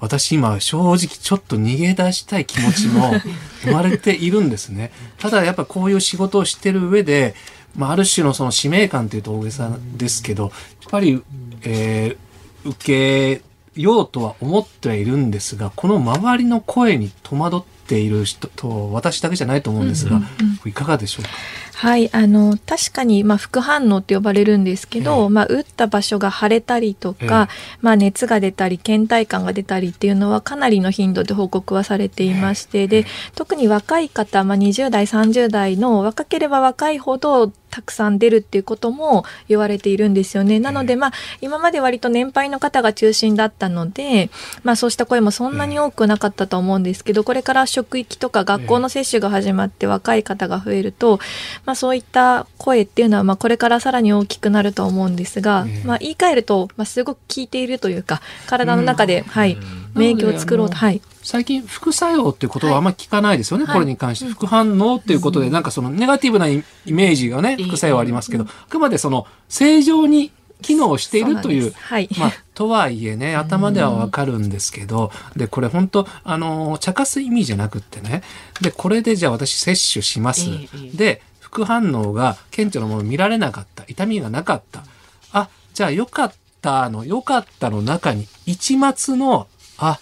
[0.00, 3.14] 私今正直ちょっと逃げ出したい気持ちも
[3.62, 4.90] 生まれているんですね。
[5.18, 7.34] ただやっぱこういう仕事をしてる上で、
[7.76, 10.52] まあ、ある種のその使命感というと大げさですけど、やっ
[10.90, 11.22] ぱり、
[11.62, 12.24] えー
[12.66, 13.42] 受け
[13.78, 20.18] ようとは思ってはいるんですが、この周りの声に戸惑っている人と私だけじゃないと思うんですが、
[20.64, 21.30] いかがでしょうか？
[21.74, 25.28] はい、あの確かに、まあ、副反応って呼ばれるんですけど、ええ。
[25.28, 27.48] まあ、打った場所が腫れたりとか、
[27.82, 40.60] まあ、熱が出たり倦怠感が出たりっていうのはかなりの頻度で報告はされていましてで特に若い方、まあ、20代30代の若ければ若いほどたくさん出るっていうことも言われているんですよね。
[40.60, 44.30] なので、まあ、今まで割と年配の方が中心だったので、
[44.62, 51.18] まあ、そうした声もそんなに多くなかったと思うんですけど、これから職域とか学校の接種が始まって若い方が増えると、
[51.66, 55.84] まあ、そういった声っていうのは、まあ、これからさらに大きくなると思うんですが、ええ。
[55.84, 59.58] まあ、言い換えると、まあ、すごく効いているというか、体の中で、はい、
[59.94, 61.00] 免疫を作ろうと、はい。
[61.22, 63.74] 最近副作用っていう言葉はあんまり聞かないですよね、はい。
[63.74, 64.30] これに関して。
[64.30, 72.08] 副反応っていうことで、なんかそのネガティブなイイメージがね、副作用ありますけど、あくまでその正常に機能しているというはい。
[72.18, 78.22] まあ、とはいえね、頭ではわかるんですけど、で、これ本当あの、茶化す意味じゃなくってね、
[78.60, 80.46] で、これでじゃあ私接種します。
[80.48, 83.84] ええで、副反応が顕著なもの見られなかった。
[83.86, 84.84] 痛みがなかった。
[85.32, 89.46] あ、じゃあよかったの、よかったの中に一末の、
[89.78, 89.98] あ、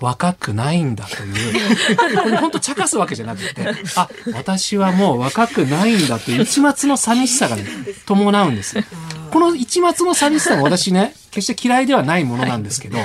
[0.00, 1.96] 若くないんだという。
[2.22, 7.64] これ本当茶化すわけじゃなくて、あ、私はもう若くないんだという一末の寂しさがね、
[8.06, 8.84] 伴うんですよ。
[9.30, 12.98] この一末の寂しさも私ね、決して嫌いではないものなんですけど、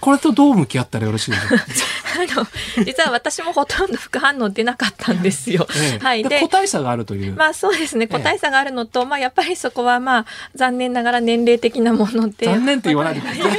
[0.00, 1.64] これとどう向き合ったらよろしいでしょうか？
[2.18, 2.40] あ
[2.80, 5.66] の、実は私もほとんど副反応出なかったんですよ。
[5.76, 6.04] ええ。
[6.04, 6.24] はい。
[6.24, 7.34] で個体差があるという。
[7.34, 8.08] まあそうですね。
[8.08, 13.58] 個体差があるのと、まあやっぱりそこはまあ残念ながら年齢的なもので残念って言わないでください。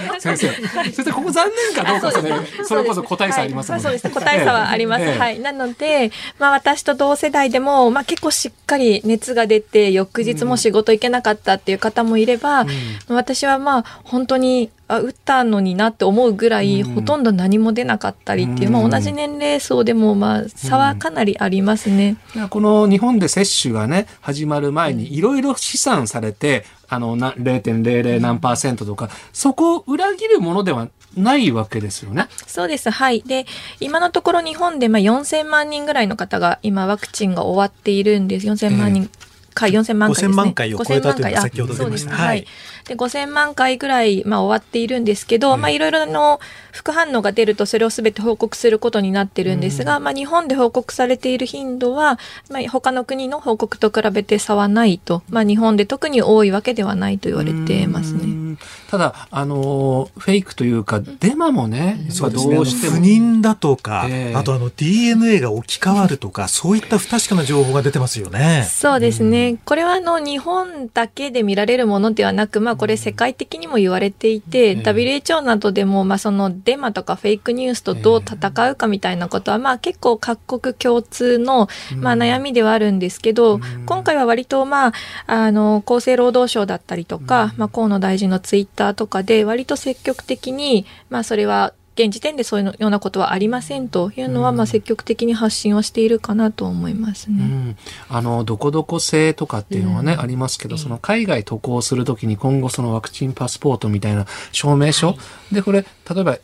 [0.20, 0.48] 先生。
[0.92, 2.32] 先生、ここ残念かどうかそれ、
[2.64, 3.82] それこそ個体差ありますもんはい。
[3.82, 4.10] そうですね。
[4.12, 5.18] 個体差はあります、ええ。
[5.18, 5.40] はい。
[5.40, 12.66] なので、まあ、私と同世代でも、まあ、結構しっかり熱が出て翌日も仕事行けなかったっていう方もいれば、
[13.08, 22.16] 私はまあ本当にあ打ったのになって思うぐらい、うんほとんど何も出なかったりっていう、まあ、うん同じ年齢層でもまあ差はかなりありますね。
[22.50, 32.26] この日本で接種がね、始まる前にいろいろ試算されて、あの、な、0.00何パーセントとか、そこを裏切るものではないわけですよね。
[32.46, 32.90] そうです。
[32.90, 33.22] はい。
[33.22, 33.46] で、
[33.78, 38.46] 今のところ日本でまあ4000万人ぐらいの方が今ワクチンが終わっているんです。
[38.46, 39.08] 4000万人。
[39.54, 40.32] 回、4000万回です、ね。
[40.32, 42.14] 5000万回を超えたというのが先ほど出ました。
[42.14, 42.46] はい。
[42.90, 46.40] で、5000万回ぐらい、まあ、終わっているんですけど、うん、まあ、いろいろの
[46.72, 52.18] 副反応が出ると、それをすべて報告することになってるんですが、うん、まあ、日本で報告されている頻度は、
[52.50, 58.56] まあ、他の国の報告と比べて差はないと、まあ、日本で特に多いわけではないと言われてますね。
[58.90, 62.96] ただ、あの、フェイクというか、デマもね、そうですね、どうしても。
[62.96, 68.66] 不妊だとか、えー、あとあの、DNA が置き換わるとか、そういった不確かな情報が出てますよね。
[68.68, 69.58] そうですね。
[69.64, 81.68] これは、あの、日本だけで見られるものではなく、まあ、これ世界的にも言われていて、WHO などでも、まあ、そのデマとかフェイクニュースとどう戦うかみたいなことは、まあ、結構各国共通の、
[81.98, 84.92] まあ、悩みではあるんですけど、今回は割と、まあ、
[85.26, 97.36] あの、厚生労働省だったりとか、まあ、河野大臣のツイッターとかで、割と積極的に、まあ、それは現時点でそういうようなことはありませんというのは、まあ積極的に発信をしているかなと思いますね。
[97.42, 97.76] うん、
[98.08, 105.14] あのどこどこ製とかっていうのはね、うん、ありますけど、その海外渡航するときに今後そのワクチンパスポートみたいな証明書、は
[105.52, 106.38] い、でこれ例えば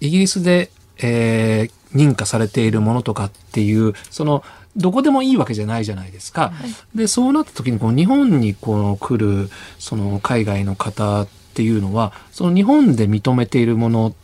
[0.00, 4.42] イギリスで、えー、認可されているものとかっていうその
[4.76, 6.50] どこでもいいわけじゃないじゃないですか。
[6.50, 6.52] は
[6.94, 14.14] い、でそうなった時にこう日本にこう来るその海外の方っていうのはその日本で認めているもの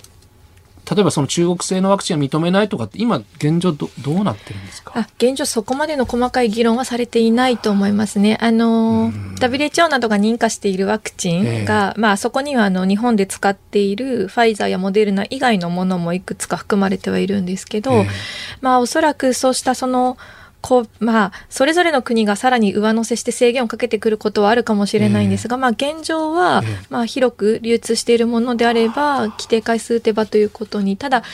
[0.95, 4.93] 例えばその中国製のワクチンは認めないとかって今現状どどうなってるんですか？
[4.97, 8.39] あ現状そこまでの細かい議論はされていないと思いますね。
[8.41, 18.07] あの WHO などが認可しているワクチンが、えー、まあそこにはあの日本で使っているファイザーやモデルナ以外のものもいくつか含まれてはいるんですけど、えー、
[18.61, 20.17] まあおそらくそうしたその
[20.63, 31.25] こうまあ、それぞれの国がさらに上乗せして制限をかけてくることはあるかもしれないんですが、えー、まあ、現状は、まあ、広く流通しているものであれば規定回数手羽ということにただ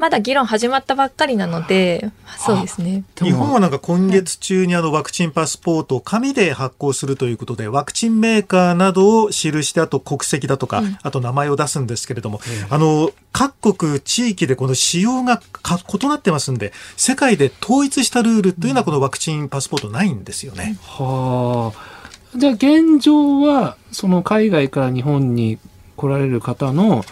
[0.00, 3.04] まだ議論始まったばっかりなので、そうですね。
[3.16, 12.40] 日本はなんか今月中にあのワクチンパスポートを紙で発行するということで、ワクチンメーカーなどを記して、あと国籍だとか、うん、あと名前を出すんですけれども、
[12.70, 20.78] あの、各国地域でこの仕様が異なってますんで、世界で統一したルールというのはこのワクチンパスポートないんですよね。
[20.98, 22.38] うん、はあ。
[22.38, 25.58] じゃあ現状は、その海外から日本に
[25.96, 27.04] 来られる方の、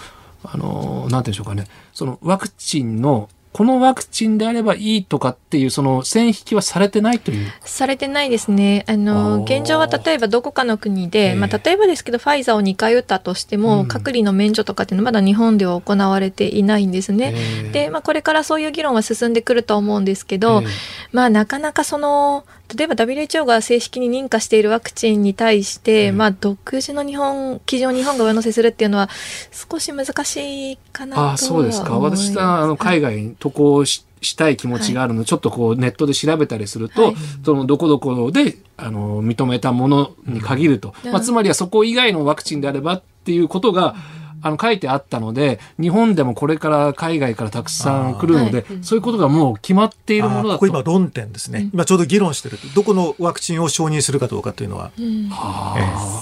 [0.45, 1.67] あの、なんていうんでしょうかね。
[1.93, 7.51] そのワクチンのこのワクチンであればいいとかっていうその線引きはされてないという？
[7.65, 8.85] されてないですね。
[8.87, 17.35] あの現状は例えばどこかの国で、まあ、例えばですけどファイザーを2回打ったとしても、うん、隔離の免除とかっていうのはまだ日本では行われていないんですね。
[17.73, 20.63] で、まあ、これからそういう議論は進んでくると思うんですけど、
[21.11, 22.45] まあなかなかその
[22.77, 29.09] 例えば WHO が正式に認可しているワクチンに対して、うん、まあ、独自の日本基準を日本が上乗せするっていうのは
[29.53, 31.99] 少し難しいかなとあそうですか。
[31.99, 37.15] 私はあの海外に渡航ししたい気持ちがあるので、はい、ちょっとこうネットで調べたりすると、はい、
[37.45, 50.59] そのどこどこであの認めたものに限ると、うん、まあ、つまりはそこ以外のワクチンであればっていうことが、うんあの書いてあったので日本でもこれから海外からたくさん来るので、はい、そういうことがもう決まっているものだと。
[50.59, 55.31] ここ今論点ですね、今ちょうど議論してるどこのワクチンを承認するかどうかというのは、うん、え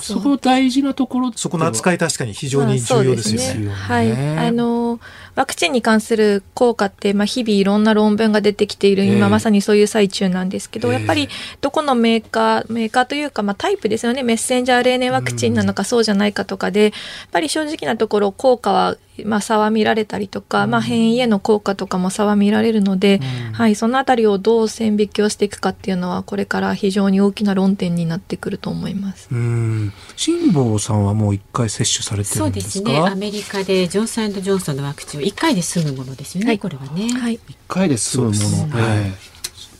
[0.02, 3.66] そこ大事なところそこの扱い確かに非常に重要ですよね。
[3.66, 3.72] ね。
[3.72, 4.12] はい。
[4.12, 5.00] あの
[5.36, 11.28] ワクチンに関する効果って、まあ、日々いろんな論文が出てきている、今まさにそういう最中なんですけど、やっぱり
[11.60, 16.92] どこのメーカー、メーカーというか、まあ、タイプですよね、メッセンジャー RNA ワクチンなのかそうじゃないかとかで、やっ
[17.32, 29.28] ぱり正直なところ効果はまあ、差は見られたりとか、まあ、変異への効果とかも差は見られるので、うん、はい、そのあたりをどう線引きをしていくかっていうのはこれから非常に大きな論点になってくると思います。
[29.32, 29.92] うん。
[30.16, 32.88] 辛坊さんはもう一回接種されてるんですか？
[32.88, 33.08] そうですね。
[33.08, 37.08] アメリカでジョンソンジョンソンのワクチンを一回で済むものですよね、はい、これはね。
[37.08, 38.32] はい、一回で済むも
[38.68, 39.12] の、はい、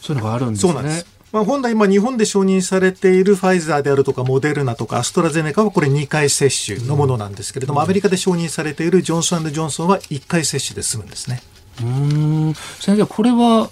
[0.01, 1.16] そういうのがあるんですね。
[1.37, 11.43] まあ、本来、今、日本で承認されているファイザーであるとか、モデルナとか、アストラゼネカはこれ2回接種のものなんですけれども、アメリカで承認されているジョンソンジョンソンは1回接種で済むんですね。
[11.82, 13.68] うん先生、これは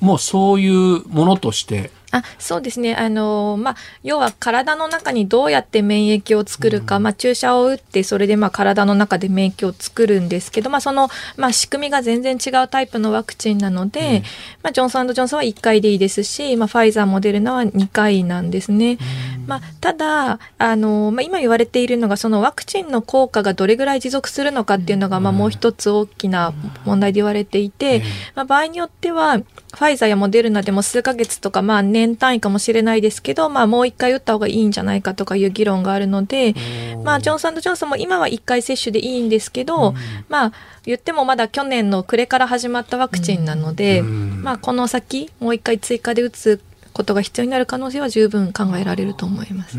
[0.00, 2.94] もうそういうものとしてあそうですね。
[2.96, 14.22] あの、まあ、要は体の中にどうやって免疫を作るか、うん、まあ、注射を打ってそれでまあ体の中で免疫を作るんですけど、まあ、その、まあ、仕組みが全然違うタイプのワクチンなので、うん、
[14.62, 18.98] まあ、ジョンソンジョンソンは1回でいいですし、まあ、ファイザーモデルナは2回なんですね。
[19.40, 26.52] うん、まあ、ただあの、まあ、今言われているのがそのワクチンの効果がどれぐらい持続するのかっていうのが、まあ、もう一つ大きな
[26.84, 28.02] 問題で言われていて、
[28.34, 36.54] まあ、場合によってはファイザーやモデルナでも数ヶ月とか、まあ、年年単位かもしれないですけど、まあ、もう1回打った方がいいんじゃないかとかいう議論があるので、
[37.04, 39.94] まあ、ジョンソンジョンソンも今は1回接種でいいんですけど、
[40.28, 40.52] まあ、
[40.84, 46.60] 言ってもまだ去年の暮れから始まったワクチンなので、まあ、この先もう1回追加で打つ
[46.92, 49.78] ことが必要になる可能性は十分考えられると思います。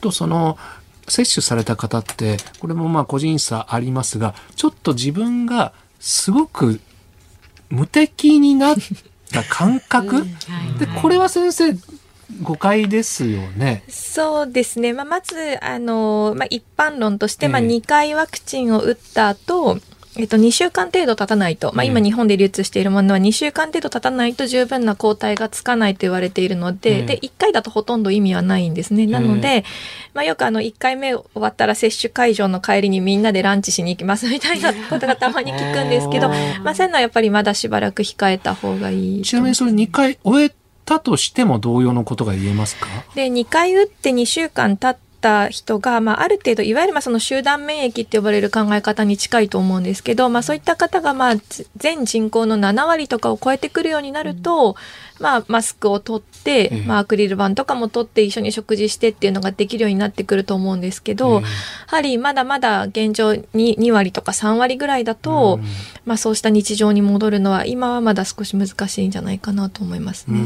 [0.00, 0.58] とその
[1.08, 6.80] 接種された方ってこれもまあ個人差ありますがちょっと自分がすごく
[7.68, 8.76] 無敵になっ
[9.32, 10.24] た感覚、
[10.78, 11.74] でこれは先生
[12.42, 13.82] 誤解ですよね。
[13.88, 14.92] そうですね。
[14.92, 19.80] まあ、まず、あの、まあ、一般論として、まあ、2回ワクチンを打った後、え
[20.24, 29.06] っと、2週間程度経たないと、まあ、今日本で流通しているものは2週間程度経たないと十分な抗体がつかないと言われているので、で、1回だとほとんど意味はないんですね。
[29.06, 29.64] なので、
[30.14, 36.28] まあ、よくあの、1回目終わったら接種会場の帰りにみんなでランチしに行きますみたいなことがたまに聞くんですけど、
[36.64, 39.22] まあ、そういうのはやっぱりまだしばらく控えた方がいい。
[39.22, 40.52] ちなみにそれ2回終え
[40.84, 42.86] たとしても同様のことが言えますか？
[43.14, 51.34] で、2回打って2週間経った人が、まあ、ある程度、いわゆるまあその集団免疫って呼ばれる考え方に近いと思うんですけど、まあ、そういった方がまあ
[51.76, 54.76] 全人口の7割とかを超えてくるようになると、
[55.20, 61.42] まあ、マスクを取って、まあ、アクリル板とかも取って一緒に食事してっていうのができるようになってくると思うんですけど、や
[61.86, 65.60] はりまだまだ現状に2割とか3割ぐらいだと、
[66.06, 70.40] まあ、そうした日常に戻るのは今はまだ少し難しいんじゃないかなと思いますね。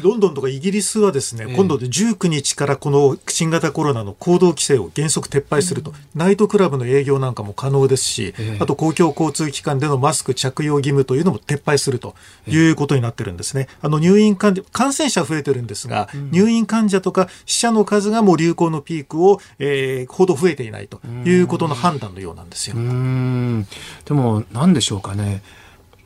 [0.00, 12.14] ロンドンとかイギリスはですね、今度で19日からこの新型コロナの行動規制を原則撤廃すると、ナイトクラブの営業なんかも可能ですし、あと公共交通機関でのマスク着用義務というのも撤廃すると
[12.46, 13.68] いうことになってるんですね。
[13.80, 22.76] あの入院患者、感染者増えてるんですが、入院患者とか死者の数がもう流行のピークを、えー、ほど増えていないということの判断のようなんですよ。
[22.76, 23.66] うん。
[24.04, 25.42] でも何でしょうかね。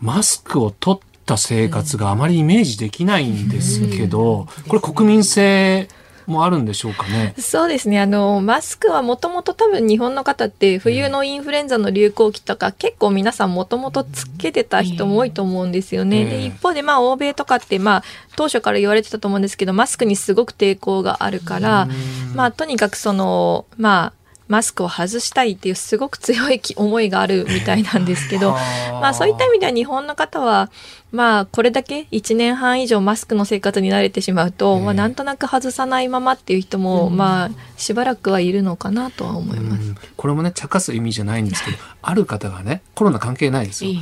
[0.00, 5.88] マスクを取った生活があまりイメージできないんですけど、これ国民性
[6.26, 7.34] もあるんでしょうかね。
[7.38, 8.00] そうですね。
[8.00, 16.24] あの、マスクはもともと多分日本の方って冬のインフルエンザの流行期とか、結構皆さんもともとつけてた人も多いと思うんですよね。
[16.24, 18.04] で、一方でまあ欧米とかってまあ
[18.36, 21.88] 当初から言われてたと思うんですけど、マスクにすごく抵抗があるから、
[22.34, 24.21] まあとにかくその、まあ、
[24.52, 28.52] マスクを外したいっていうすごく強い思いがあるみたいなんですけど、
[29.00, 30.70] まあそういった意味では日本の方は、
[31.10, 39.94] まあこれだけ1年半以上マスクの生活に慣れてしまうと、まあなんとなく外さないままっていう人も、まあしばらくはいるのかなとは思います。
[40.18, 43.92] これもね、茶化す意味じゃないんですけど、ある方がね、コロナ関係ないですよ。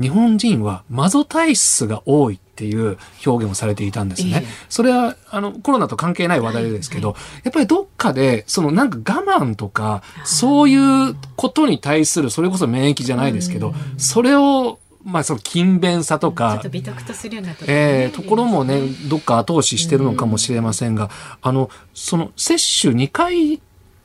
[0.00, 4.44] 日本人はマゾ体質が多いっていう表現をされていたんですね。
[4.68, 16.58] それはあのコロナと関係ない話題ですけど、やっぱりどっかでそのなんか我慢とかそういうことに対するそれこそ免疫じゃないですけど、それをまあその勤勉さとか、
[17.04, 23.60] とするようなとこ,、えー、ところもね、どっか後押ししてるのかもしれませんが、あの、その接種2回、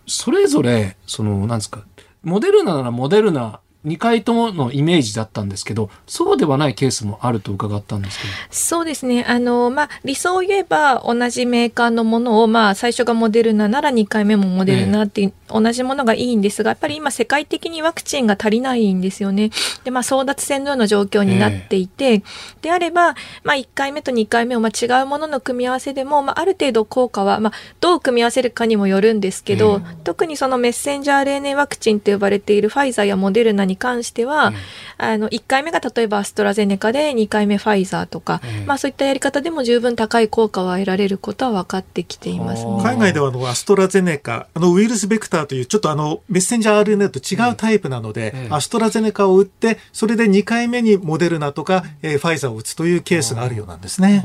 [0.08, 1.84] それぞれ、その、なんですか、
[2.24, 8.34] モデルナならモデルナ、2回とものイメージだったんですけど、そうではないケースもあると伺ったんですけど。
[8.50, 9.26] そうですね。
[9.28, 19.50] あの、まあ、理想を言えば同じメーカーのものを、まあ、最初がモデルナなら2回目もモデルナっていう、ええ、同じものがいいんですが、やっぱり今世界的にワクチンが足りないんですよね。
[19.84, 22.24] で、まあ、争奪戦のような状況になっていて、え、
[22.62, 34.54] であれば、まあ、1回目と2回目を、まあ、違うものの組み合わせでも、まあ、ある程度効果は、まあ、どう組み合わせるかにもよるんですけど、特にそのメッセンジャー RNA ワクチンと呼ばれているファイザーやモデルナに関しては、
[34.98, 54.24] あの、1回目が例えばアストラゼネカで2回目ファイザーとか、まあそういったやり方でも十分高い効果は得られることは分かってきています、ね、海外ではあのアストラゼネカ、あのウイルスベクターというちょっとあのメッセンジャー RNA と違うタイプなので、アストラゼネカを打って、それで2回目にモデルナとか、えー、ファイザーを打つというケースがあるようなんですね。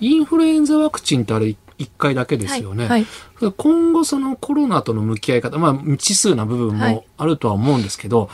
[0.00, 8.28] インフルエンザワクチンってあれ1回だけですよね、はいはい、今後そのコロナとの向き合い方、まあ未知数な部分もあるとは思うんですけど、はい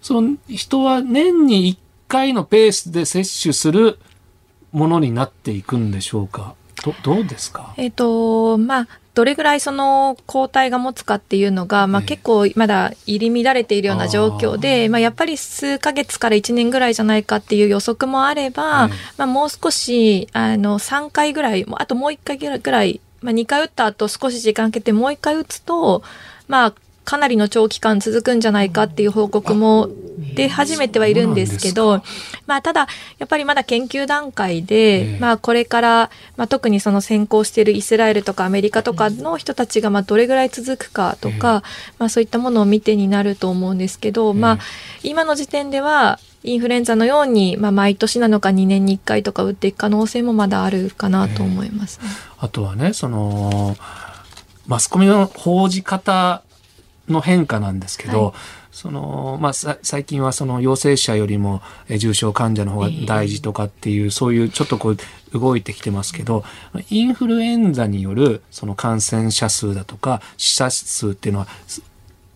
[0.00, 3.98] その人は年に1回のペースで接種する
[4.70, 6.54] ものになっていくんでしょうか？
[6.84, 7.74] どどうですか？
[7.76, 26.04] えっ、と、まあ、どれぐらいその抗体が持つかっていうのが、まあ、結構まだ入り乱れているような状況で、まあ、やっぱり数ヶ月から1年ぐらいじゃないかっていう予測もあれば、まあ、もう少しあの3回ぐらいあともう1回ぐらい、まあ、2回打った後少し時間かけてもう1回打つと
[26.46, 26.74] まあ
[27.04, 29.88] かなりの長期間続くんじゃないかっていう報告も
[30.34, 32.02] 出始めてはいるんですけど、
[32.46, 32.88] まあ、ただ、
[33.18, 41.62] やっぱりまだ研究段階で、まあ、これから、まあ、特にその先行しているイスラエルとかアメリカとかの人たちが、まあ、どれぐらい続くかとか、
[41.98, 44.58] まあ、そういったものを見てになると思うんですけど、まあ、
[45.02, 52.06] 今の時点では、インフルエンザのように、まあ、毎年なのか2年に1回とか打っていく可能性もまだあるかなと思います、ね、
[52.38, 53.76] あとはね、その、
[54.66, 56.42] マスコミの報じ方
[57.08, 58.34] の変化なんですけど、はい、
[58.78, 61.62] その、まあ、最近はその陽性者よりも
[61.98, 64.96] 重症患者の方が大事とかっていう、えー、そういうちょっとこう
[65.36, 66.44] 動いてきてますけど、
[66.88, 71.48] インフルエンザによるその感染者数だとか死者数っていうのは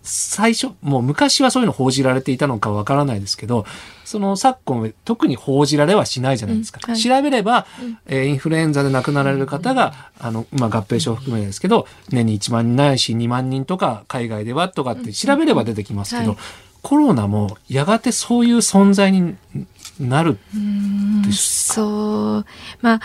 [0.02, 3.64] 最初、もう昔はそういうの報じられていたのかわからないですけど、
[4.12, 6.80] その昨今特に報じられはしないじゃないですか。
[6.86, 7.66] うんはい、調べれば、
[8.06, 16.38] えー、インフルエンザで亡くなられる方が、あの、まあ、合併症含めですけど、年に1万人ないし2万人とか海外ではとかって調べれば出てきますけど、はい、
[16.82, 19.34] コロナもやがてそういう存在に
[19.98, 20.38] なる
[21.32, 22.46] そう。
[22.82, 23.00] まあ、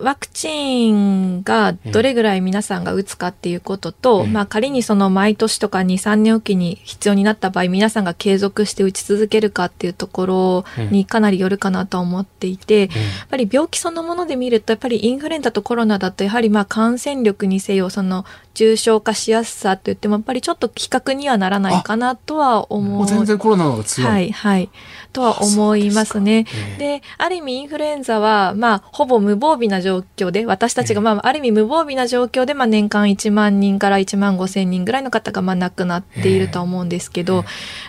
[0.00, 12.88] ワクチンがどれぐらい皆さんが打つかっていうことと、まあ仮にその毎年とか2、3年おきに必要になった場合、皆さんが継続して打ち続けるかっていうところにかなりよるかなと思っていて、やっ
[13.30, 18.26] ぱり病気そのもので見ると、やっぱりインフルエンザとコロナだと、やはりまあ感染力にせよ、その
[18.58, 23.06] 重症化しやすさって言っても、やっぱりちょっと比較にはならないかなとは思う。
[23.06, 24.10] 全然コロナの方が強い。
[24.10, 24.68] はい、はい。
[25.12, 26.44] とは思いますね。
[26.76, 37.44] である意味インフルエンザは、まあ、ほぼ無防備な状況で、私たちが、まあ、ある意味無防備な状況で、まあ、年間1万人から1万5千人ぐらいの方が、まあ、亡くなっていると思うんですけど、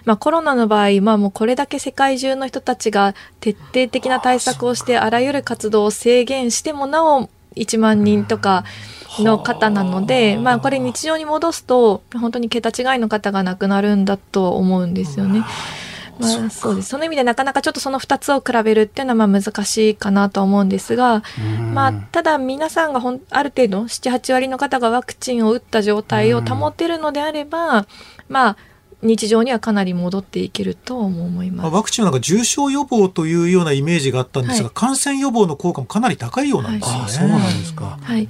[0.05, 8.63] まあ、コロナの場合、まあ、もうこれだけ世界中の人たちが徹底的な対策をして、あらゆる活動を制限してもなお、1万人とか、
[9.23, 15.43] の方なので、まあこれ日常に戻すと、本当に桁違いの方が亡くなるんだと思うんですよね。
[16.19, 16.89] まあ、そうです。
[16.89, 21.23] その意味でなかなかちょっとその2つを比べるっていうのはまあ難しいかなと思うんですが、
[21.73, 27.87] まあ、ただ皆さんがほんある程度、7、8割の方がワクチンを打った状態を保てるのであれば、
[28.27, 28.57] まあ、
[29.01, 37.01] 日常にはかなり戻っていけると思いますワクチンはなんか重症予防というようなイメージがあったんですが、はい、感染予防の効果もかなり高いようなんですよね。
[37.01, 37.99] はい、そうなんですか。
[38.01, 38.27] はい。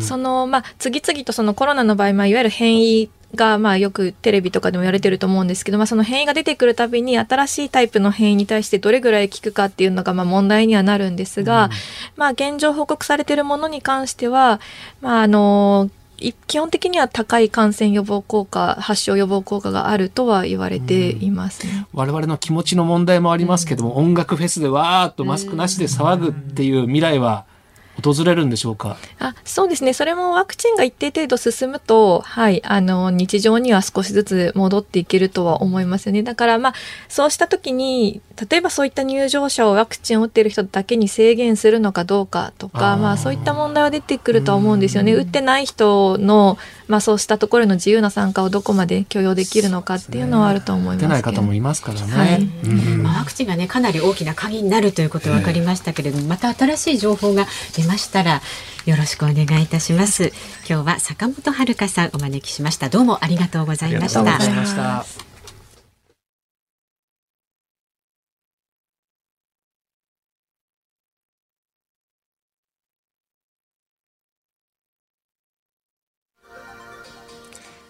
[0.00, 11.70] そのまあ次々とそのコロナの場合、まあいわゆる変異がまあよくテレビとかでも言われてると思うんですけど、まあ、その変異が出てくるたびに新しいタイプの変異に対してどれぐらい効くかっていうのがまあ問題にはなるんですが、うん、
[12.16, 14.60] まあ現状報告されているものに関しては、
[15.00, 15.90] まああの
[16.46, 27.46] 基本的には高い感染予防効果発症予防効果があるとは言われていますね、うん、我々の気持ちの問題もありますけども、うん、音楽フェスでわーっとマスクなしで騒ぐっていう未来は
[28.02, 28.96] 訪れるんでしょうか？
[29.18, 29.92] あそうですね。
[29.92, 36.22] それもワクチンが一定程度進むと、はい、あの日常には少しずつ戻っていけるとは思いますね。
[36.22, 36.74] だからまあ
[37.08, 45.12] そうした時に例えばそういった入場者をワクチンを打っている人だけに制限するのかどうかとかまあそういった問題は出てくるとは思うんですよね。
[45.12, 46.56] 打ってない人の
[46.92, 52.42] まあ、そうしたところの自由な参加をどこまで許容できるのかっていうのはあると思います出ない方もいますからね、はい。
[52.42, 58.42] うん、ワクチンがねかなり大きな鍵になるということが分かりましたけれども、また新しい情報が出ましたら
[58.84, 60.32] よろしくお願いいたします。
[60.68, 62.90] 今日は坂本遥さんお招きしました。
[62.90, 65.31] どうもありがとうございました。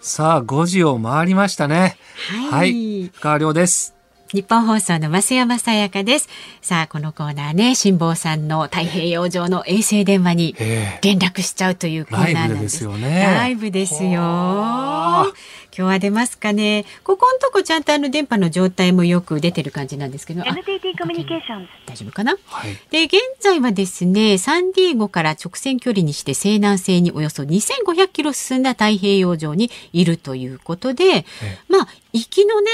[0.05, 1.95] さあ、5時を回りましたね。
[2.29, 3.09] はい。
[3.21, 3.95] はい、です。
[4.33, 6.27] 日本放送の増山さやかです。
[6.61, 10.55] さあ、このコーナーね、辛坊さんの太平洋上の衛星電話に
[11.01, 12.83] 連絡しちゃうというコーナーなんです。
[12.83, 13.23] ライブですよね。
[13.33, 15.33] ライブですよ。
[15.75, 16.85] 今日は出ますかね。
[17.03, 20.43] ここのとこちゃんとあの電波の状態もよく出てる感じなんですけど。
[20.43, 31.25] NTT コミュニケーション大丈夫かな、はい、で、現在はですね、サンディエゴから直線距離にして西南西におよそ2500キロ進んだ太平洋上にいるということで、
[31.67, 32.69] まあ、行きのね、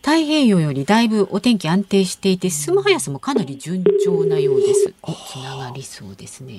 [0.00, 4.94] 太平洋よりだいぶお天気安定していて進む速さもかなり順調なようです。
[5.30, 6.54] つながりそうですね。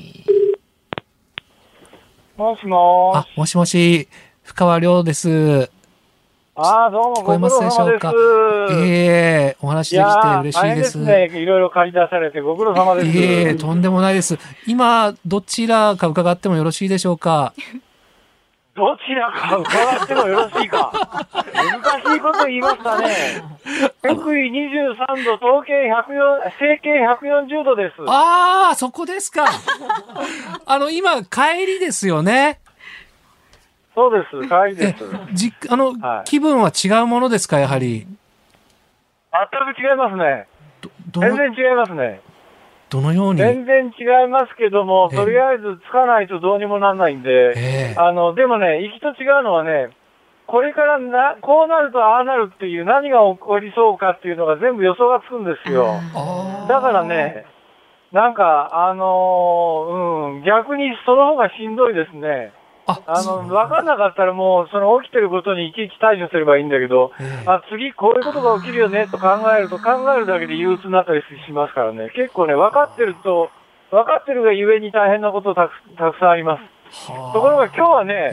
[2.38, 4.08] もしもあ、もしもし、
[4.44, 5.72] 深川亮です。
[6.62, 8.14] ああ、どうも、聞こえますでしょうか？
[8.74, 10.10] ええー、お話できて
[10.42, 10.76] 嬉しいです。
[10.76, 11.40] いですね。
[11.42, 13.18] いろいろ借り出されてご苦労様です。
[13.18, 14.38] ええー、とんでもないです。
[14.68, 17.54] 今、どちらか伺ってもよろしいでしょうか？
[18.76, 20.92] どちらか伺ってもよろしいか。
[21.34, 23.42] 難しいこと言いましたね。
[24.02, 24.18] 北緯23
[25.24, 27.96] 度、東経104、西経140度です。
[28.06, 29.46] ああ、そこですか。
[30.66, 32.60] あの、今、帰りですよね。
[34.00, 35.04] そうです、帰りです。
[35.34, 38.08] じあの、はい、気分は違うものですか、やはり？
[38.08, 40.48] 全く違いますね。
[41.14, 42.22] 全然違いますね。
[42.90, 43.40] どのように？
[43.40, 49.90] 全然違いますけども、とりあえずつかないとどうにもならないんで、あの、でもね、行きと違うのはね、
[50.48, 56.00] これからな、こうなるとああなるっていう何が起こりそうかっていうのが全部予想がつくんですよ。
[56.70, 57.46] だからね、
[58.14, 62.54] なんか、あのーうん、逆にその方がしんどいですね。
[62.90, 67.12] ああの、わかんなかったらもう、その起きてることにいちいち対処すればいいんだけど、
[67.46, 69.28] あ、次こういうことが起きるよねと考
[69.58, 72.10] えると、考えるだけで憂鬱になったりしますからね。
[72.16, 73.50] 結構ね、分かってると、
[73.92, 76.64] 分かってるがゆえに大変なことたくたくさんあります。
[77.34, 78.32] ところが今日はね、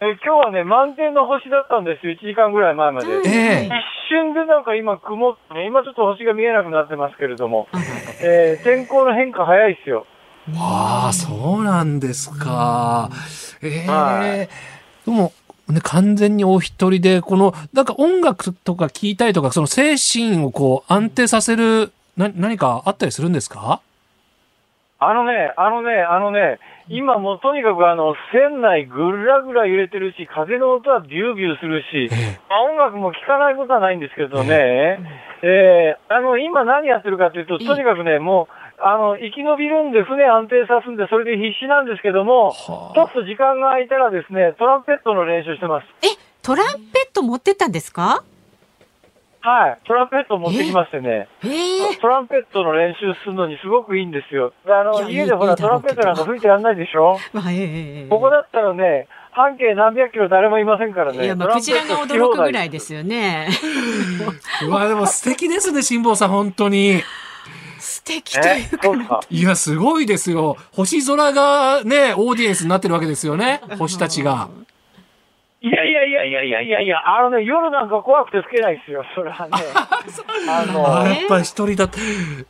[0.00, 3.08] え今日はね、満天の星だったんですよ、1時間ぐらい前まで。
[3.08, 3.72] ええ一
[4.10, 7.68] 瞬でなんか今曇ってね、今ちょっと星が見えなくなってますけれども、
[8.22, 10.06] えー天候の変化早いですよ。
[10.56, 13.10] ああ、そうなんですか。
[13.62, 14.48] ええは
[15.04, 15.32] でも、
[15.68, 23.80] ね、完全にお一人で、この、なんか音楽とか聴いたりとか、その精神をこう安定させる、な、何かあったりするんですか？
[25.00, 32.10] あのね、あのね、あのね、今もうとにかくあの、船内ぐらぐら揺れてるし、風の音はビュービューするし、
[32.48, 34.98] まあ、音楽も聴かないことはないんですけどね、
[35.42, 45.86] えーあの、今何やってるかというと、とにかくね、もう、あの、生き延びるんで、船安定さすんで、それで必死なんですけども、ちょっと時間が空いたらですね、トランペットの練習してます。
[46.02, 46.08] え、
[46.42, 48.22] トランペット持ってったんですか？
[49.40, 51.28] はい、トランペット持ってきましてね。
[51.44, 54.52] ええトランペットの練習するのにすごくいいんですよ。
[54.66, 57.18] あの、家でほら、トランペットなんか吹いてやんないでしょ？
[57.32, 61.24] まあ、ええええここだったらね、半径何百キロ誰もいませんからね。
[61.24, 63.48] いや、まあ、クジラが驚くぐらいですよね。
[64.66, 67.02] うわ、でも素敵ですね、辛坊さん、本当に。
[67.78, 69.20] 素敵とえいうか。
[69.30, 70.56] いや、すごいですよ。
[70.72, 73.60] 星空がね、オーディエンスになってるわけですよね。
[73.78, 74.48] 星たちが。
[75.60, 79.50] いやいやいやいやいやいやいや、あのね、夜なんか怖くてつけないですよ、それはね。
[79.74, 79.88] あ
[80.62, 81.98] あの、ーやっぱり一人だって。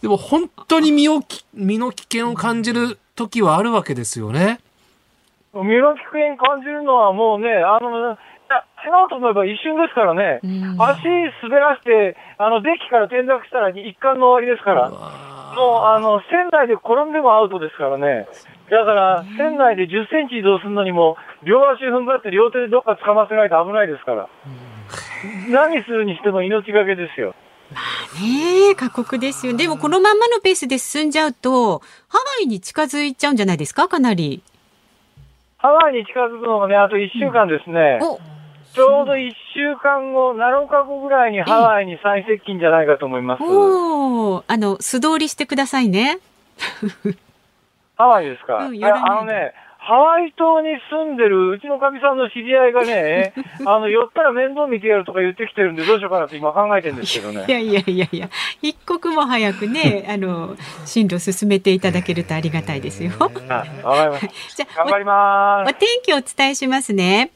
[0.03, 4.61] でも本当に身をき、身の危険を感じる時はあるわけですよね。
[5.55, 8.19] 身の危険感じるのはもうね、あの、いや、
[8.85, 10.41] 違うと思えば一瞬ですからね。
[10.43, 11.03] うん足
[11.43, 14.91] 滑らして、あの、デッキから転落したら一貫の終わりですから。
[14.91, 18.29] もう、あの、船内で転んでもアウトですからね。
[18.71, 24.29] だから、船内で10センチ移動するのにも、両足踏ん張って両手でどっか掴ませないと危ないですから。
[25.51, 27.35] 何するにしても命がけですよ。
[28.21, 29.57] ねえ、過酷ですよ。
[29.57, 33.89] でも、このまんまのペースで進んじゃうと、ハワイに近づいちゃうんじゃないですか？
[33.89, 34.43] かなり。
[35.57, 37.99] ハワイに近づくのがね、あと1週間ですね。
[38.01, 38.19] お、
[38.79, 43.43] ちょうど1週間後、7日後ぐらいにハワイに最接近じゃないかと思います。
[43.43, 46.21] おーあの、素通りしてくださいね。
[47.99, 53.33] ハワイですか、うんあのね、ハワイ島に住んでるうちのかみさんの知り合いがね、
[53.67, 57.47] あの、寄ったら面倒見てやるとか言ってきてるんで、どうしようかなって今考えてるんですけどね。
[57.49, 58.29] いやいやいやいや、
[58.63, 60.55] 一刻も早くね、 あの、
[60.85, 63.11] 進路進めていただけるとありがたいですよ。
[63.19, 64.57] はい、わかりました。
[64.57, 65.75] じゃあ、頑張ります。
[65.75, 67.33] 天気をお伝えしますね。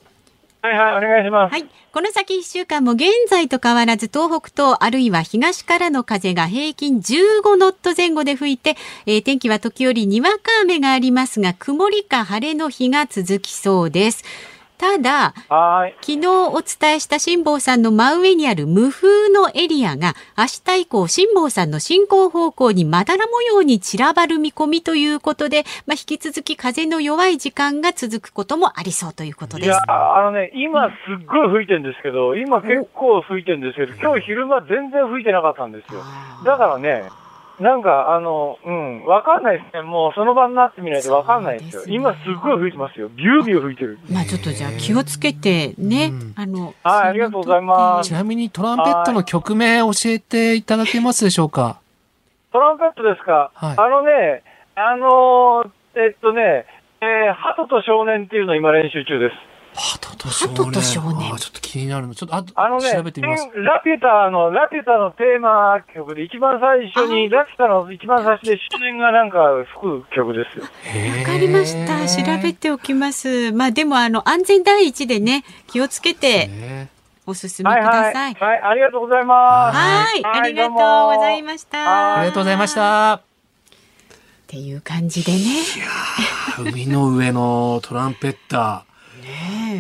[0.63, 1.53] はいはい、お願いします。
[1.53, 1.65] はい。
[1.93, 14.25] この先1週間も現在と変わらず東北とあるいは東からの風が平均15ノット前後で吹いて、えー天気は時折にわか雨がありますが曇りか晴れの日が続きそうです。
[14.83, 15.33] ただ。
[16.01, 36.01] 昨日お伝えした辛坊さんの真上にある無風のエリアが明日以降辛坊さんの進行方向にまだら模様に散らばる見込みということで、まあ、引き続き風の弱い時間が続くこともありそうということですいや。、あのね、今すっごい吹いてるんですけど、今結構吹いてるんですけど、今日昼間全然吹いてなかったんですよ。
[36.45, 37.05] だからね、
[37.61, 39.83] なんか、あの、うん、わかんないですね。
[39.83, 41.85] もうその場になってみないとわかんないですよ。
[41.87, 43.09] 今すっごい吹いてますよ。
[43.11, 43.99] ビュービュー吹いてる。
[44.11, 46.75] まあちょっとじゃあ気をつけてね、うんあの。
[46.83, 51.79] はいありがとうございますちなみにトランペットの曲名教えていただけますでしょうか？
[52.53, 54.43] トランペットですか、はいあのね、
[54.75, 56.67] あのーえっとね、
[57.01, 59.35] えー、鳩と少年っていうのを今練習中です。
[59.75, 60.57] 鳩と少年。
[60.57, 62.15] 鳩と少年あーちょっと気になるの。
[62.15, 63.49] ちょっとああのね、調べてみます。
[63.55, 69.39] ラピュタの、ラピュタのテーマ曲で一番最初に、ラピュタの一番最初で少年がなんか
[69.81, 70.65] 吹く曲ですよ。
[70.65, 72.07] わかりました。
[72.07, 73.53] 調べておきます。
[73.53, 76.91] まあでもあの安全第一でね、気をつけてね
[77.27, 78.13] お進みくはいはい。
[78.13, 78.35] ださい。
[78.35, 79.77] はい、ありがとうございます。
[79.77, 80.77] はい、はいありがとう
[81.17, 81.79] ございました。
[81.79, 83.15] はありがとうございました。
[83.15, 83.21] っ
[84.49, 85.39] ていう感じでね。
[86.59, 88.85] 海の上のトランペッタ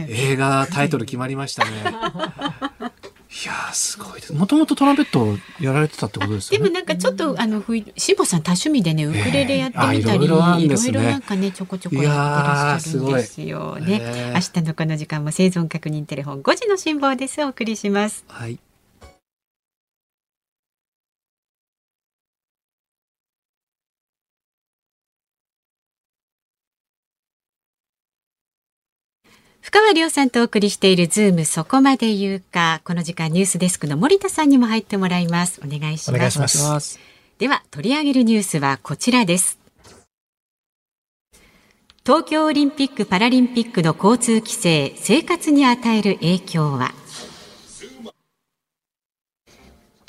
[0.09, 1.70] 映画タイトル決まりましたね。
[3.34, 4.32] いやー、すごいです。
[4.34, 6.64] もともとトランペットをやられてたってことですよね？
[6.64, 14.00] でもなんかちょっとあのふいしんぼさん多趣味でねウクレレやってみたり、ええあいろいろねいろなんかねちょこちょこやってらっしゃるんですよね。
[14.03, 18.24] ええ明日のこの時間も生存確認テレフォン5時の辛抱ですお送りします。
[18.28, 18.59] はい。
[29.62, 32.80] 深川亮さんとお送りしているズームそこまで言うか。
[32.84, 35.60] この時間ニュースデスクの森田さんにも入ってもらいます。
[35.64, 36.98] お願いします。
[37.38, 39.60] では取り上げるニュースはこちらです。
[42.04, 46.92] 東京オリンピック・パラリンピックの交通規制生活に与える影響は？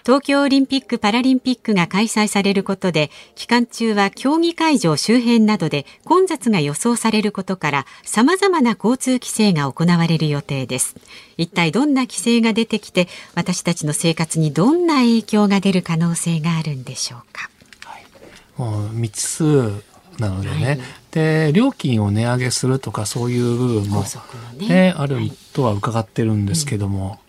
[0.05, 10.97] 東京オリンピック・パラリンピックが開催されることで期間中は競技会場周辺などで混雑が予想されることから様々な交通規制が行われる予定です。
[11.37, 17.49] 一体どんな規制が出てきて私たちの生活にどんな影響が出る可能性があるんでしょうか、
[17.85, 18.03] はい、
[18.57, 19.83] もう未知数
[20.19, 20.79] なのでね、はい、
[21.11, 24.03] で料金を値上げするとかそういう部分も
[24.59, 24.93] ね、ね。
[24.95, 25.17] ある
[25.53, 27.19] とは伺ってるんですけども、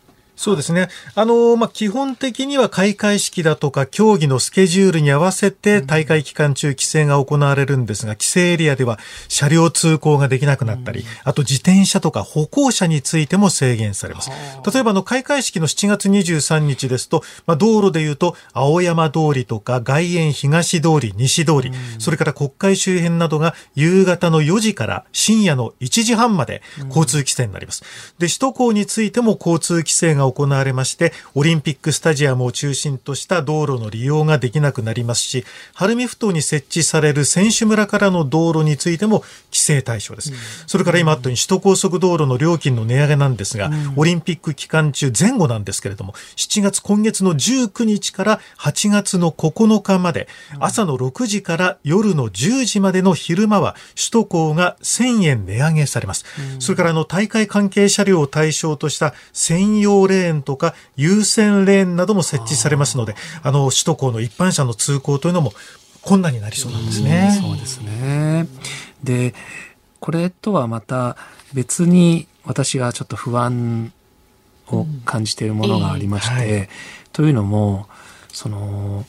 [0.45, 0.89] そうですね。
[1.15, 14.31] あの、まあ、基本的には開会式だとか競技のスケジュールに合わせて大会期間中規制が行われるんですが、規制エリアでは車両通行ができなくなったり、あと自転車とか歩行者についても制限されます。
[14.71, 27.83] 例えば、あの、開会式の7月23日ですと、まあ、道路で言うと、青山通りとか外苑東通り、西通り、それから国会周辺などが夕方の4時から深夜の1時半まで交通規制になります。
[28.19, 39.21] で、首都高についても交通規制が行われまして、オリンピックスタジアムを中心とした道路の利用ができなくなりますし、晴海ふ頭に設置される選手村からの道路についても
[39.53, 40.33] 規制対象です。
[40.33, 50.29] うん、それから今あったように首都高速道路の料金の値上げなんですが、うん、オリンピック期間中前後なんですけれども、7月今月の19日から8月の9日まで、
[50.59, 56.25] 朝の6時から夜の10時までの昼間は首都高が1000円値上げされます。
[56.55, 65.53] うん、それからあの大会関係車両を対象とした専用レーンとか優先レーンなども設置されますので、あの首都高の一般車の通行というのも
[66.03, 67.39] 困難になりそうなんですね。
[67.41, 68.47] そうですね。
[69.03, 69.35] で、
[70.01, 71.17] これとはまた
[71.53, 73.93] 別に私がちょっと不安
[74.69, 76.69] を感じているものがありまして、うんえーはい、
[77.13, 77.89] というのも、
[78.33, 79.05] その、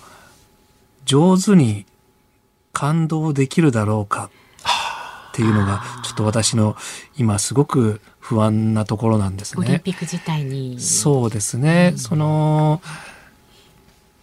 [1.06, 1.86] 上手に
[2.74, 4.30] 感動できるだろうか
[5.30, 6.76] っていうのが、ちょっと私の
[7.18, 9.68] 今すごく不安なところなんですね。
[9.68, 10.80] オリンピック自体に。
[10.80, 11.92] そうですね。
[11.94, 12.82] うん、その、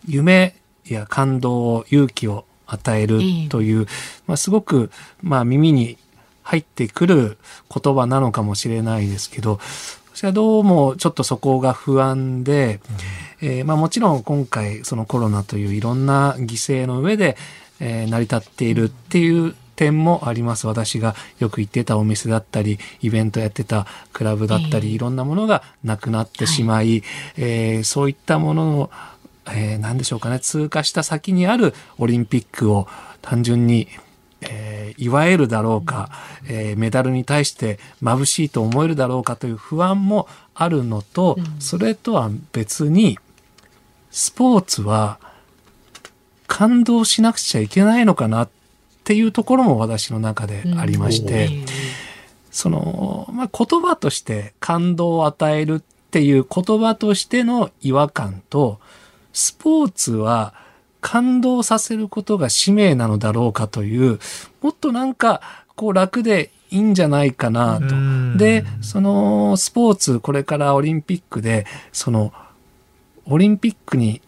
[0.09, 3.87] 夢や感動、勇気を与えるという、え
[4.27, 4.91] まあ、すごく、
[5.23, 5.99] まあ、耳に
[6.43, 7.39] 入ってくる
[7.73, 9.61] 言葉なのかもしれないですけど、
[10.13, 12.81] 私はどうもちょっとそこが不安で、
[13.41, 17.37] うん、えー、まあ、もちろん今回そのコロナといういろんな犠牲の上で、
[17.79, 20.67] えー、成り立っているっていう点もあります。
[20.67, 27.03] 私がよく行ってたお店だったり、イベントやってたクラブだったり、えー、いろんなものがなくなってしまい、はい、
[27.37, 28.91] えー、そういったものの、
[29.49, 32.87] えー、何でしょうかね、通過した先にあるオリンピックを
[33.21, 33.89] 単純に
[34.45, 36.11] えー、祝えるだろうか、
[36.49, 43.19] えー、メダルに対して眩しいと思えるだろうかという不安もあるのと、それとは別に、
[44.11, 45.19] スポーツは
[46.47, 48.49] 感動しなくちゃいけないのかなっ
[49.03, 51.65] っていうところも私の中でありまして、うん、
[52.53, 55.81] その、まあ、言葉として感動を与えるっ
[56.13, 58.79] ていう言葉としての違和感と、
[59.33, 60.55] スポーツは
[61.01, 64.21] 感動させることが使命なのだろうかという、
[64.61, 65.41] もっとなんか、
[65.75, 68.39] こう楽でいいんじゃないかなと。
[68.39, 72.33] で、そのスポーツ、これからオリンピックで、その、
[73.25, 74.23] オリンピックに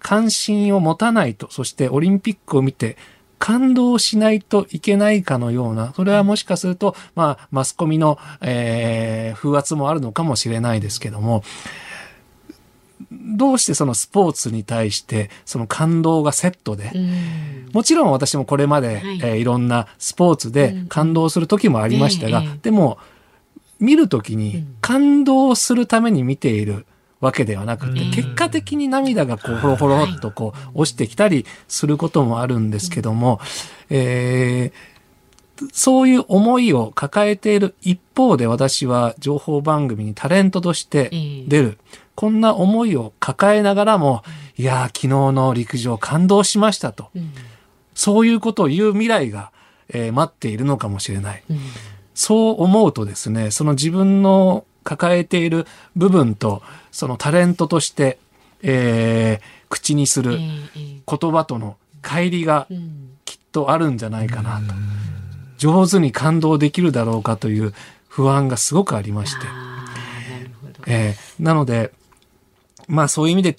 [0.00, 2.96] 関心を持たないと、そしてオリンピックを見て
[3.44, 11.44] 感動しないといけないかのような、それはもしかすると、まあ、マスコミの、えー、風圧もあるのかもしれないですけども、
[13.12, 16.90] どうしてそのスポーツに対してその感動がセットで、
[17.74, 18.98] もちろん私もこれまで、はい。
[18.98, 22.96] えー、いろんなスポーツで感動する時もありましたが、でも
[23.78, 26.86] 見る時に感動するために見ている
[27.24, 33.40] わけではなくて、結果的に涙がこう、ほろほろっとこう、落ちてきたりすることもあるんですけども、
[33.90, 41.10] えー、そういう思いを抱えている一方で私は情報番組にタレントとして
[41.48, 41.78] 出る。
[42.14, 44.22] こんな思いを抱えながらも、
[44.56, 47.10] いや昨日の陸上感動しましたと。
[47.94, 49.50] そういうことを言う未来が、
[49.88, 51.42] えー、待っているのかもしれない。
[52.14, 55.66] そう思うとですね、その自分の抱えている
[55.96, 56.62] 部分と、
[56.92, 58.18] そのタレントとして、
[58.62, 62.68] えー、口にする言葉との乖離が
[63.24, 64.74] きっとあるんじゃないかなと。
[65.58, 67.72] 上手に感動できるだろうかという
[68.08, 69.46] 不安がすごくありまして。
[70.86, 71.92] えー、なので、
[72.86, 73.56] まあそういう意味で、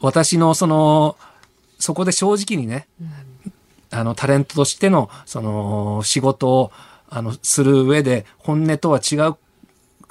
[0.00, 1.16] 私のその、
[1.78, 2.86] そこで正直にね、
[3.90, 6.72] あの、タレントとしての、その、仕事を、
[7.08, 9.36] あの、する上で、本音とは違う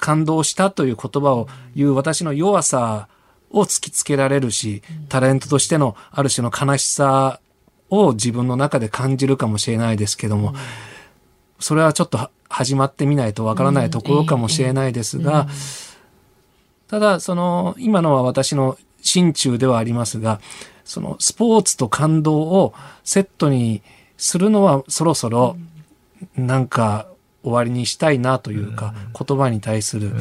[0.04, 3.08] 感動したという言葉を言う私の弱さ
[3.50, 7.40] を突きつけられるし、タレントとしてのある種の悲しさ
[7.88, 10.54] を自分の中で感じるかもしれないですけども、
[11.58, 15.48] それはちょっとは始まってみないとわからないところかもしれないですが、
[16.88, 20.38] ただ、その、今のは私の心中ではありますが、
[20.84, 22.74] そのスポーツと感動を
[23.04, 23.80] セットに
[24.18, 25.56] するのはそろそろ
[26.36, 27.06] なんか
[27.44, 30.12] 終わりにしたいなというか、言葉に対する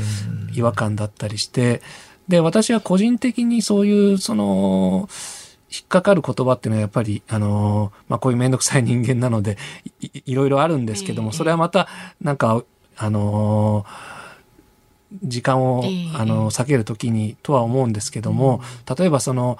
[0.54, 1.82] 違和感だったりして、
[2.28, 5.10] で、私は個人的にそういう、その、
[5.72, 9.58] 引っかかる言葉っていうのはやっぱり、あの、まあ、こういうめんどくさい人間なので
[10.02, 11.88] い、いいろいろあるんですけども、それはまた、
[12.22, 12.64] なんか、
[12.96, 13.86] あの
[15.24, 15.84] 時間を、
[16.16, 18.62] あの、避けるときにとは思うんですけども、
[18.98, 19.58] 例えばその、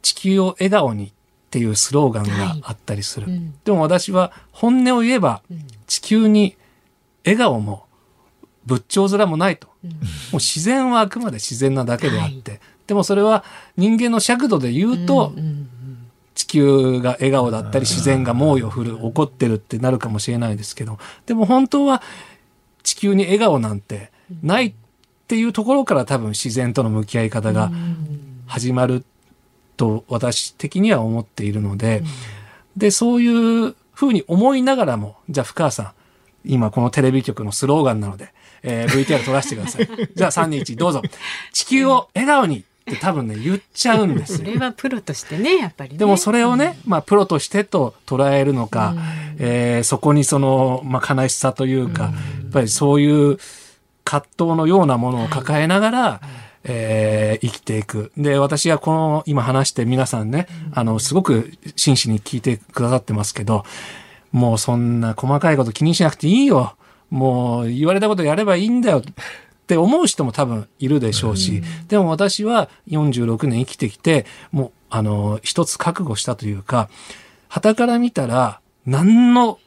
[0.00, 1.10] 地球を笑顔にっ
[1.50, 3.28] ていうスローガンがあったりする。
[3.64, 5.42] でも私は本音を言えば、
[5.86, 6.56] 地球に
[7.24, 7.86] 笑顔も
[8.66, 9.68] 仏頂面もないと。
[9.68, 9.72] も
[10.32, 13.44] う自然はあくまで自然なだけであって、でもそれは
[13.76, 15.32] 人間の尺度で言うと、
[16.34, 20.98] 地球が笑顔だったり自然が猛威を振る怒ってるってなるかもしれないですけど。
[21.26, 22.02] でも本当は
[22.82, 24.10] 地球に笑顔なんて
[24.42, 24.74] ないっ
[25.26, 27.70] ていうところから多分自然との向き合い方が
[28.46, 29.04] 始まる
[29.76, 32.02] と私的には思っているので、
[32.76, 35.92] でそういうふうに思いながらもじゃあ深川さん
[36.44, 38.32] 今このテレビ局のスローガンなので、
[38.62, 39.88] えー VTR 撮らせてください。
[40.14, 41.02] じゃあ3 2 1どうぞ。
[41.52, 44.38] 地球を笑顔にって多分ね言っちゃうんですよ。
[44.38, 45.98] それはプロとしてねやっぱりね。
[45.98, 48.94] でもそれをね、まあ、プロとしてと捉えるのか、
[49.38, 52.12] えーそこにその、まあ、悲しさというか、やっ
[52.52, 53.38] ぱりそういう
[54.04, 56.20] 葛藤のようなものを抱えながら、
[56.64, 58.12] えー生きていく。
[58.16, 63.64] で、私がこの今話して皆さんね、あの、すごく真摯に聞いてくださってますけど、
[64.32, 66.76] もうそんな細かいこと気にしなくていいよ。
[67.10, 68.98] もう言われたことやればいいんだよ。
[68.98, 69.02] っ
[69.66, 76.88] て思う人も多分いるでしょうし、でも私は46年生きてきて、もう、あの、一つ覚悟したというか、
[77.48, 79.58] 旗から見たら、何の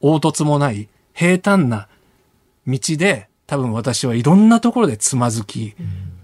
[0.00, 1.88] 凹凸もない平坦な
[2.66, 5.74] 道で、多分私はいろんなところでつまずき、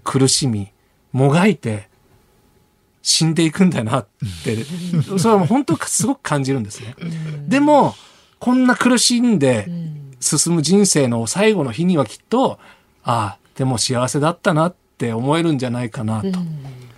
[0.03, 0.73] 苦しみ、
[1.13, 1.90] もがいて、
[3.03, 4.07] 死んでいくんだなっ
[4.45, 4.65] て、
[5.19, 6.95] それは本当すごく感じるんですね。
[7.49, 7.95] でも、
[8.39, 9.69] こんな苦しんで
[10.21, 12.59] 進む人生の最後の日にはきっと、
[13.05, 16.29] ああ、でも幸せだったなって思えるんじゃないかなと。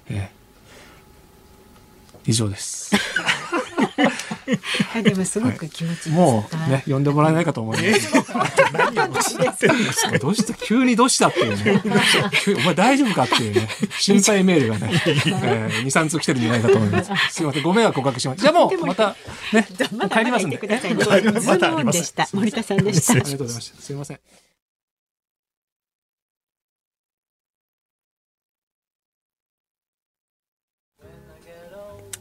[0.09, 0.43] ええ
[2.27, 2.95] 以上です。
[4.95, 8.12] あでもすごく気持ちいいもうね、呼んでもらえないかと思います。
[10.20, 11.82] どうした急にどうしたっていうね。
[12.43, 13.68] 急お前大丈夫かっていうね。
[13.99, 17.11] 心配メールがね、えー、2、3通来てるんじゃないかと思います。
[17.30, 18.43] すいません、ご迷惑おかけしました。
[18.43, 19.16] じゃあもう、また、
[19.53, 19.66] ね、
[20.11, 20.59] 帰りますんで。
[20.62, 23.82] まだ言ってくださいねえズームオンでした森田さんでしたありがとうございました。
[23.82, 24.20] すいません。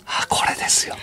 [0.05, 0.95] あ、これですよ。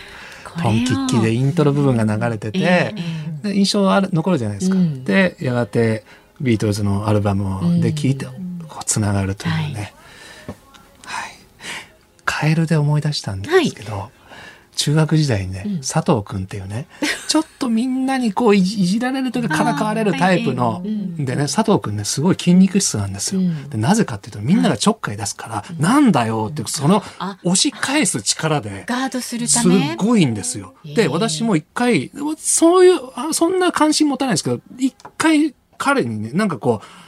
[0.63, 2.95] ポンキッキでイントロ部分が流れてて、
[3.43, 4.77] で印象ある残るじゃないですか。
[5.05, 6.05] で、やがて
[6.41, 9.93] ビートルズのアルバムで聴いて、こうつながるというね。
[11.05, 11.33] はい。
[12.25, 14.11] カエルで思い出したんですけど、
[14.79, 16.87] 中学時代にね、佐藤くんっていうね、
[17.27, 20.83] ちょっとみんなにこういじられるというかからかわれるタイプの、
[21.19, 23.41] でね、佐藤くんね、すごい筋肉質なんですよ。
[23.71, 27.03] でなぜかっていうと、みんながちょっかい出すから、なんだよって、その
[27.43, 30.75] 押し返す力で、ガードするたすごいんですよ。
[30.85, 37.08] で、私も一回、そういうあ、そんな関心持たないんですけど、一回彼にね、なんかこう、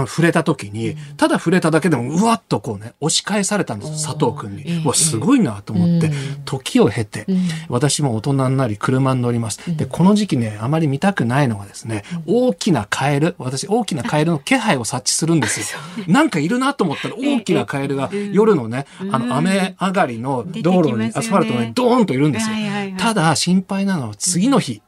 [0.00, 4.82] 触れた時に、ただ触れただけでも、うわっとこうね、押し返されたんです、佐藤くんに。
[4.84, 6.10] うわ、すごいなと思って、
[6.44, 7.26] 時を経て、
[7.68, 9.60] 私も大人になり、車に乗ります。
[9.76, 15.78] で、この時期ね、あまり見たくないのがですね、大きなカエル、私、大きなカエルの 気配を察知するんですよ。
[16.06, 22.56] なんかいるなと思ったら、大きなカエルが夜のね、あの、雨上がりの道路に、アスファルトにドーンといるんですよ。
[22.98, 24.82] ただ、心配なのは次の日、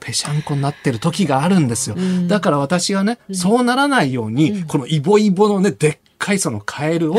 [0.00, 1.96] ぺしゃんこになってる時があるんですよ。
[2.28, 7.16] だから私はね、そうならないように、このイボイボのね、でっかいそのカエルを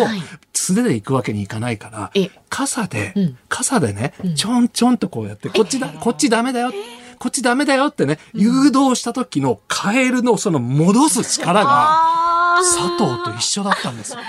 [0.53, 2.11] 素手で行くわけにいかないから、
[2.49, 3.13] 傘で、
[3.49, 6.71] 傘でね、ちょんちょんとこうやって、こっちだ、こっちダメだよ。
[7.19, 12.23] こっちダメだよってね、誘導した時のカエルのその戻す力が、
[12.57, 14.13] 佐藤と一緒だったんです。
[14.13, 14.19] よ。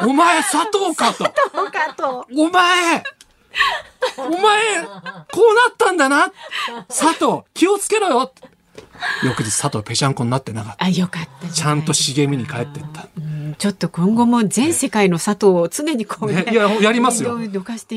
[0.00, 1.24] お前 佐藤かと。
[2.36, 3.02] お前
[4.18, 6.32] お前、こうなったんだな。
[6.88, 8.32] 佐藤、気をつけろよ。
[9.24, 10.84] 翌日佐藤ぺしゃんこになってなかった。
[10.84, 13.08] あ、よかったちゃんと茂みに帰ってった。
[13.58, 17.38] ちょっと今後も全世界の佐藤を常にこうね、ねいややりますよ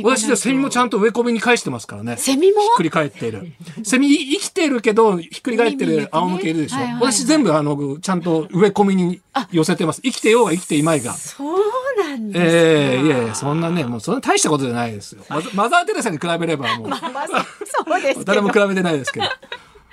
[0.04, 2.16] 私でセミもちゃんと植え込みに返してますからね。
[2.18, 2.62] セミも？
[2.62, 3.52] ひっくり返っている。
[3.84, 6.76] セミ生きてるけど、ひっくり返ってる仰向けいるでしょ。
[6.76, 9.22] はいはいはい私全部あの、ちゃんと植え込みに
[9.52, 10.02] 寄せてます。
[10.02, 11.14] 生きてようが生きていまいが。
[11.14, 11.58] そう
[11.98, 12.46] なんですか。
[12.46, 15.24] ええいやいや、そんなね、もうそんな大したことじゃないですよ。
[15.56, 18.24] マザー・テレサに比べればもう、まあまあそうです。
[18.24, 19.26] 誰も比べてないですけど。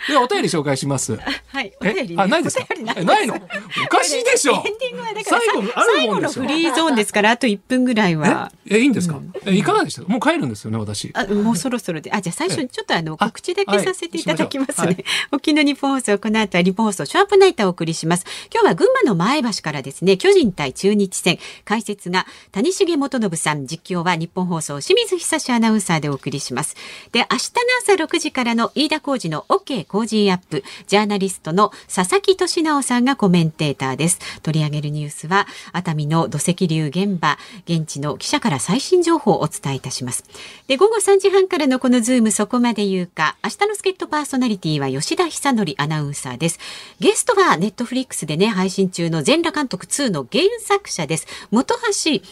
[0.09, 1.17] では、お便り紹介します。
[1.17, 2.67] はい、お便り、ね、あ、ないですか？
[3.05, 3.35] ないの？
[3.35, 4.55] おかしいでしょ。
[4.55, 8.53] エンディングはだから最後あるもんでしょフリーゾーンですから、あと1分ぐらいは。
[8.69, 10.03] え、いいんですか、え、行かないでした？
[10.03, 11.11] もう帰るんですよね、私。
[11.15, 15.05] あもうそろそろで、あ、じゃあ最初にちょっとあの、告知だけさせていただきますね。
[15.33, 18.25] 沖縄日本放送、この後は日本放送、ショープナイターをお送りします。
[18.53, 26.77] 今日は群馬の前橋からですね、巨人対中日戦、解説が谷重元信さん、実況は日本放送、清水久志アナウンサーでお送りします。
[27.13, 34.19] で、明日の朝6時からの飯田浩二の OK 工事アップ、ジャーナリストの佐々木俊直さんがコメンテーターです。
[34.43, 40.25] 取り上げるニュースは、熱海の土石流現場、現地の記者から最新情報をお伝えいたします。
[40.67, 46.59] で、午後3時半からのこのズームそこまで言うか、明日の助っ人パーソナリティは吉田尚記アナウンサーです。
[47.01, 51.27] ゲストはネットフリックスでね、配信中の全裸監督2の原作者です。
[51.51, 52.23] 本橋信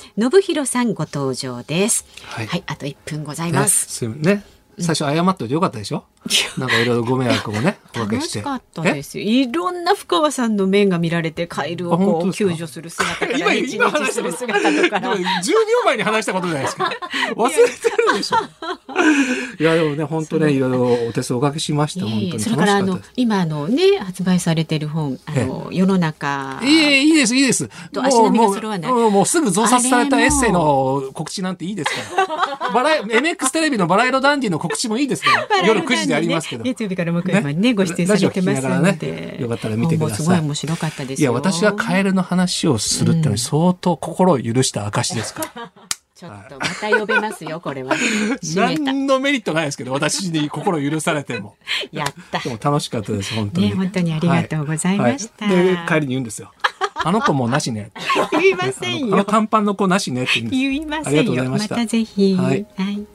[0.43, 2.05] 宏さんご登場です。
[2.25, 3.87] はいはい、あと1分ございます。
[3.87, 4.45] すね。
[4.79, 6.05] 最初謝っといてよかったでしょ？
[6.57, 8.19] なんかいろいろご迷惑をね、おかけし。
[8.19, 9.25] 楽しかったですよ。
[9.25, 15.21] いろんな深川さんの面が見られて、カエルをこう救助する姿から、 今、今日する姿とか今10秒
[15.85, 16.91] 前に話したことじゃないですか。
[17.37, 17.69] 忘れてる
[18.17, 18.37] でしょ。
[19.61, 23.01] いや、でもね、本当ね、いろいろお手数おかけしまして、本当にそれからあの。
[23.17, 27.65] 今あのね発売されてる本あの世の中いいえ、いいです、いいです。
[27.65, 32.71] もうと足並みが揃わないもうすぐ増刷されたエッセイの告知なんていいですから。
[32.73, 35.67] バラエ、MX テレビのバラ色ダンディの告知もいいですから。
[35.67, 36.65] 夜9時でありますけど。
[36.65, 40.17] 月曜日から木曜日までねご出演されてますので、ねよかったら見てください。
[40.19, 41.33] すごい面白かったですよ。
[41.33, 45.73] いや、私がカエルの話をするってのは相当心を許した証ですから。
[46.15, 47.97] ちょっとまた呼べますよこれは。
[48.55, 51.57] 何のメリットないですけど、私に心許されても。
[51.91, 52.39] やった。
[52.39, 53.71] でも楽しかったです、本当に。
[53.71, 55.47] ね本当にありがとうございました。
[55.47, 55.57] はい。
[55.57, 55.67] はい。
[55.67, 56.53] で、帰りに言うんですよ。
[56.95, 57.91] あの子もうなしね。
[58.31, 60.61] 言いませんあのよ短パンの子なしねって言うんです。
[60.61, 61.51] 言いませんよ。
[61.51, 62.37] またぜひ。
[62.37, 62.67] はい。
[62.77, 63.07] はい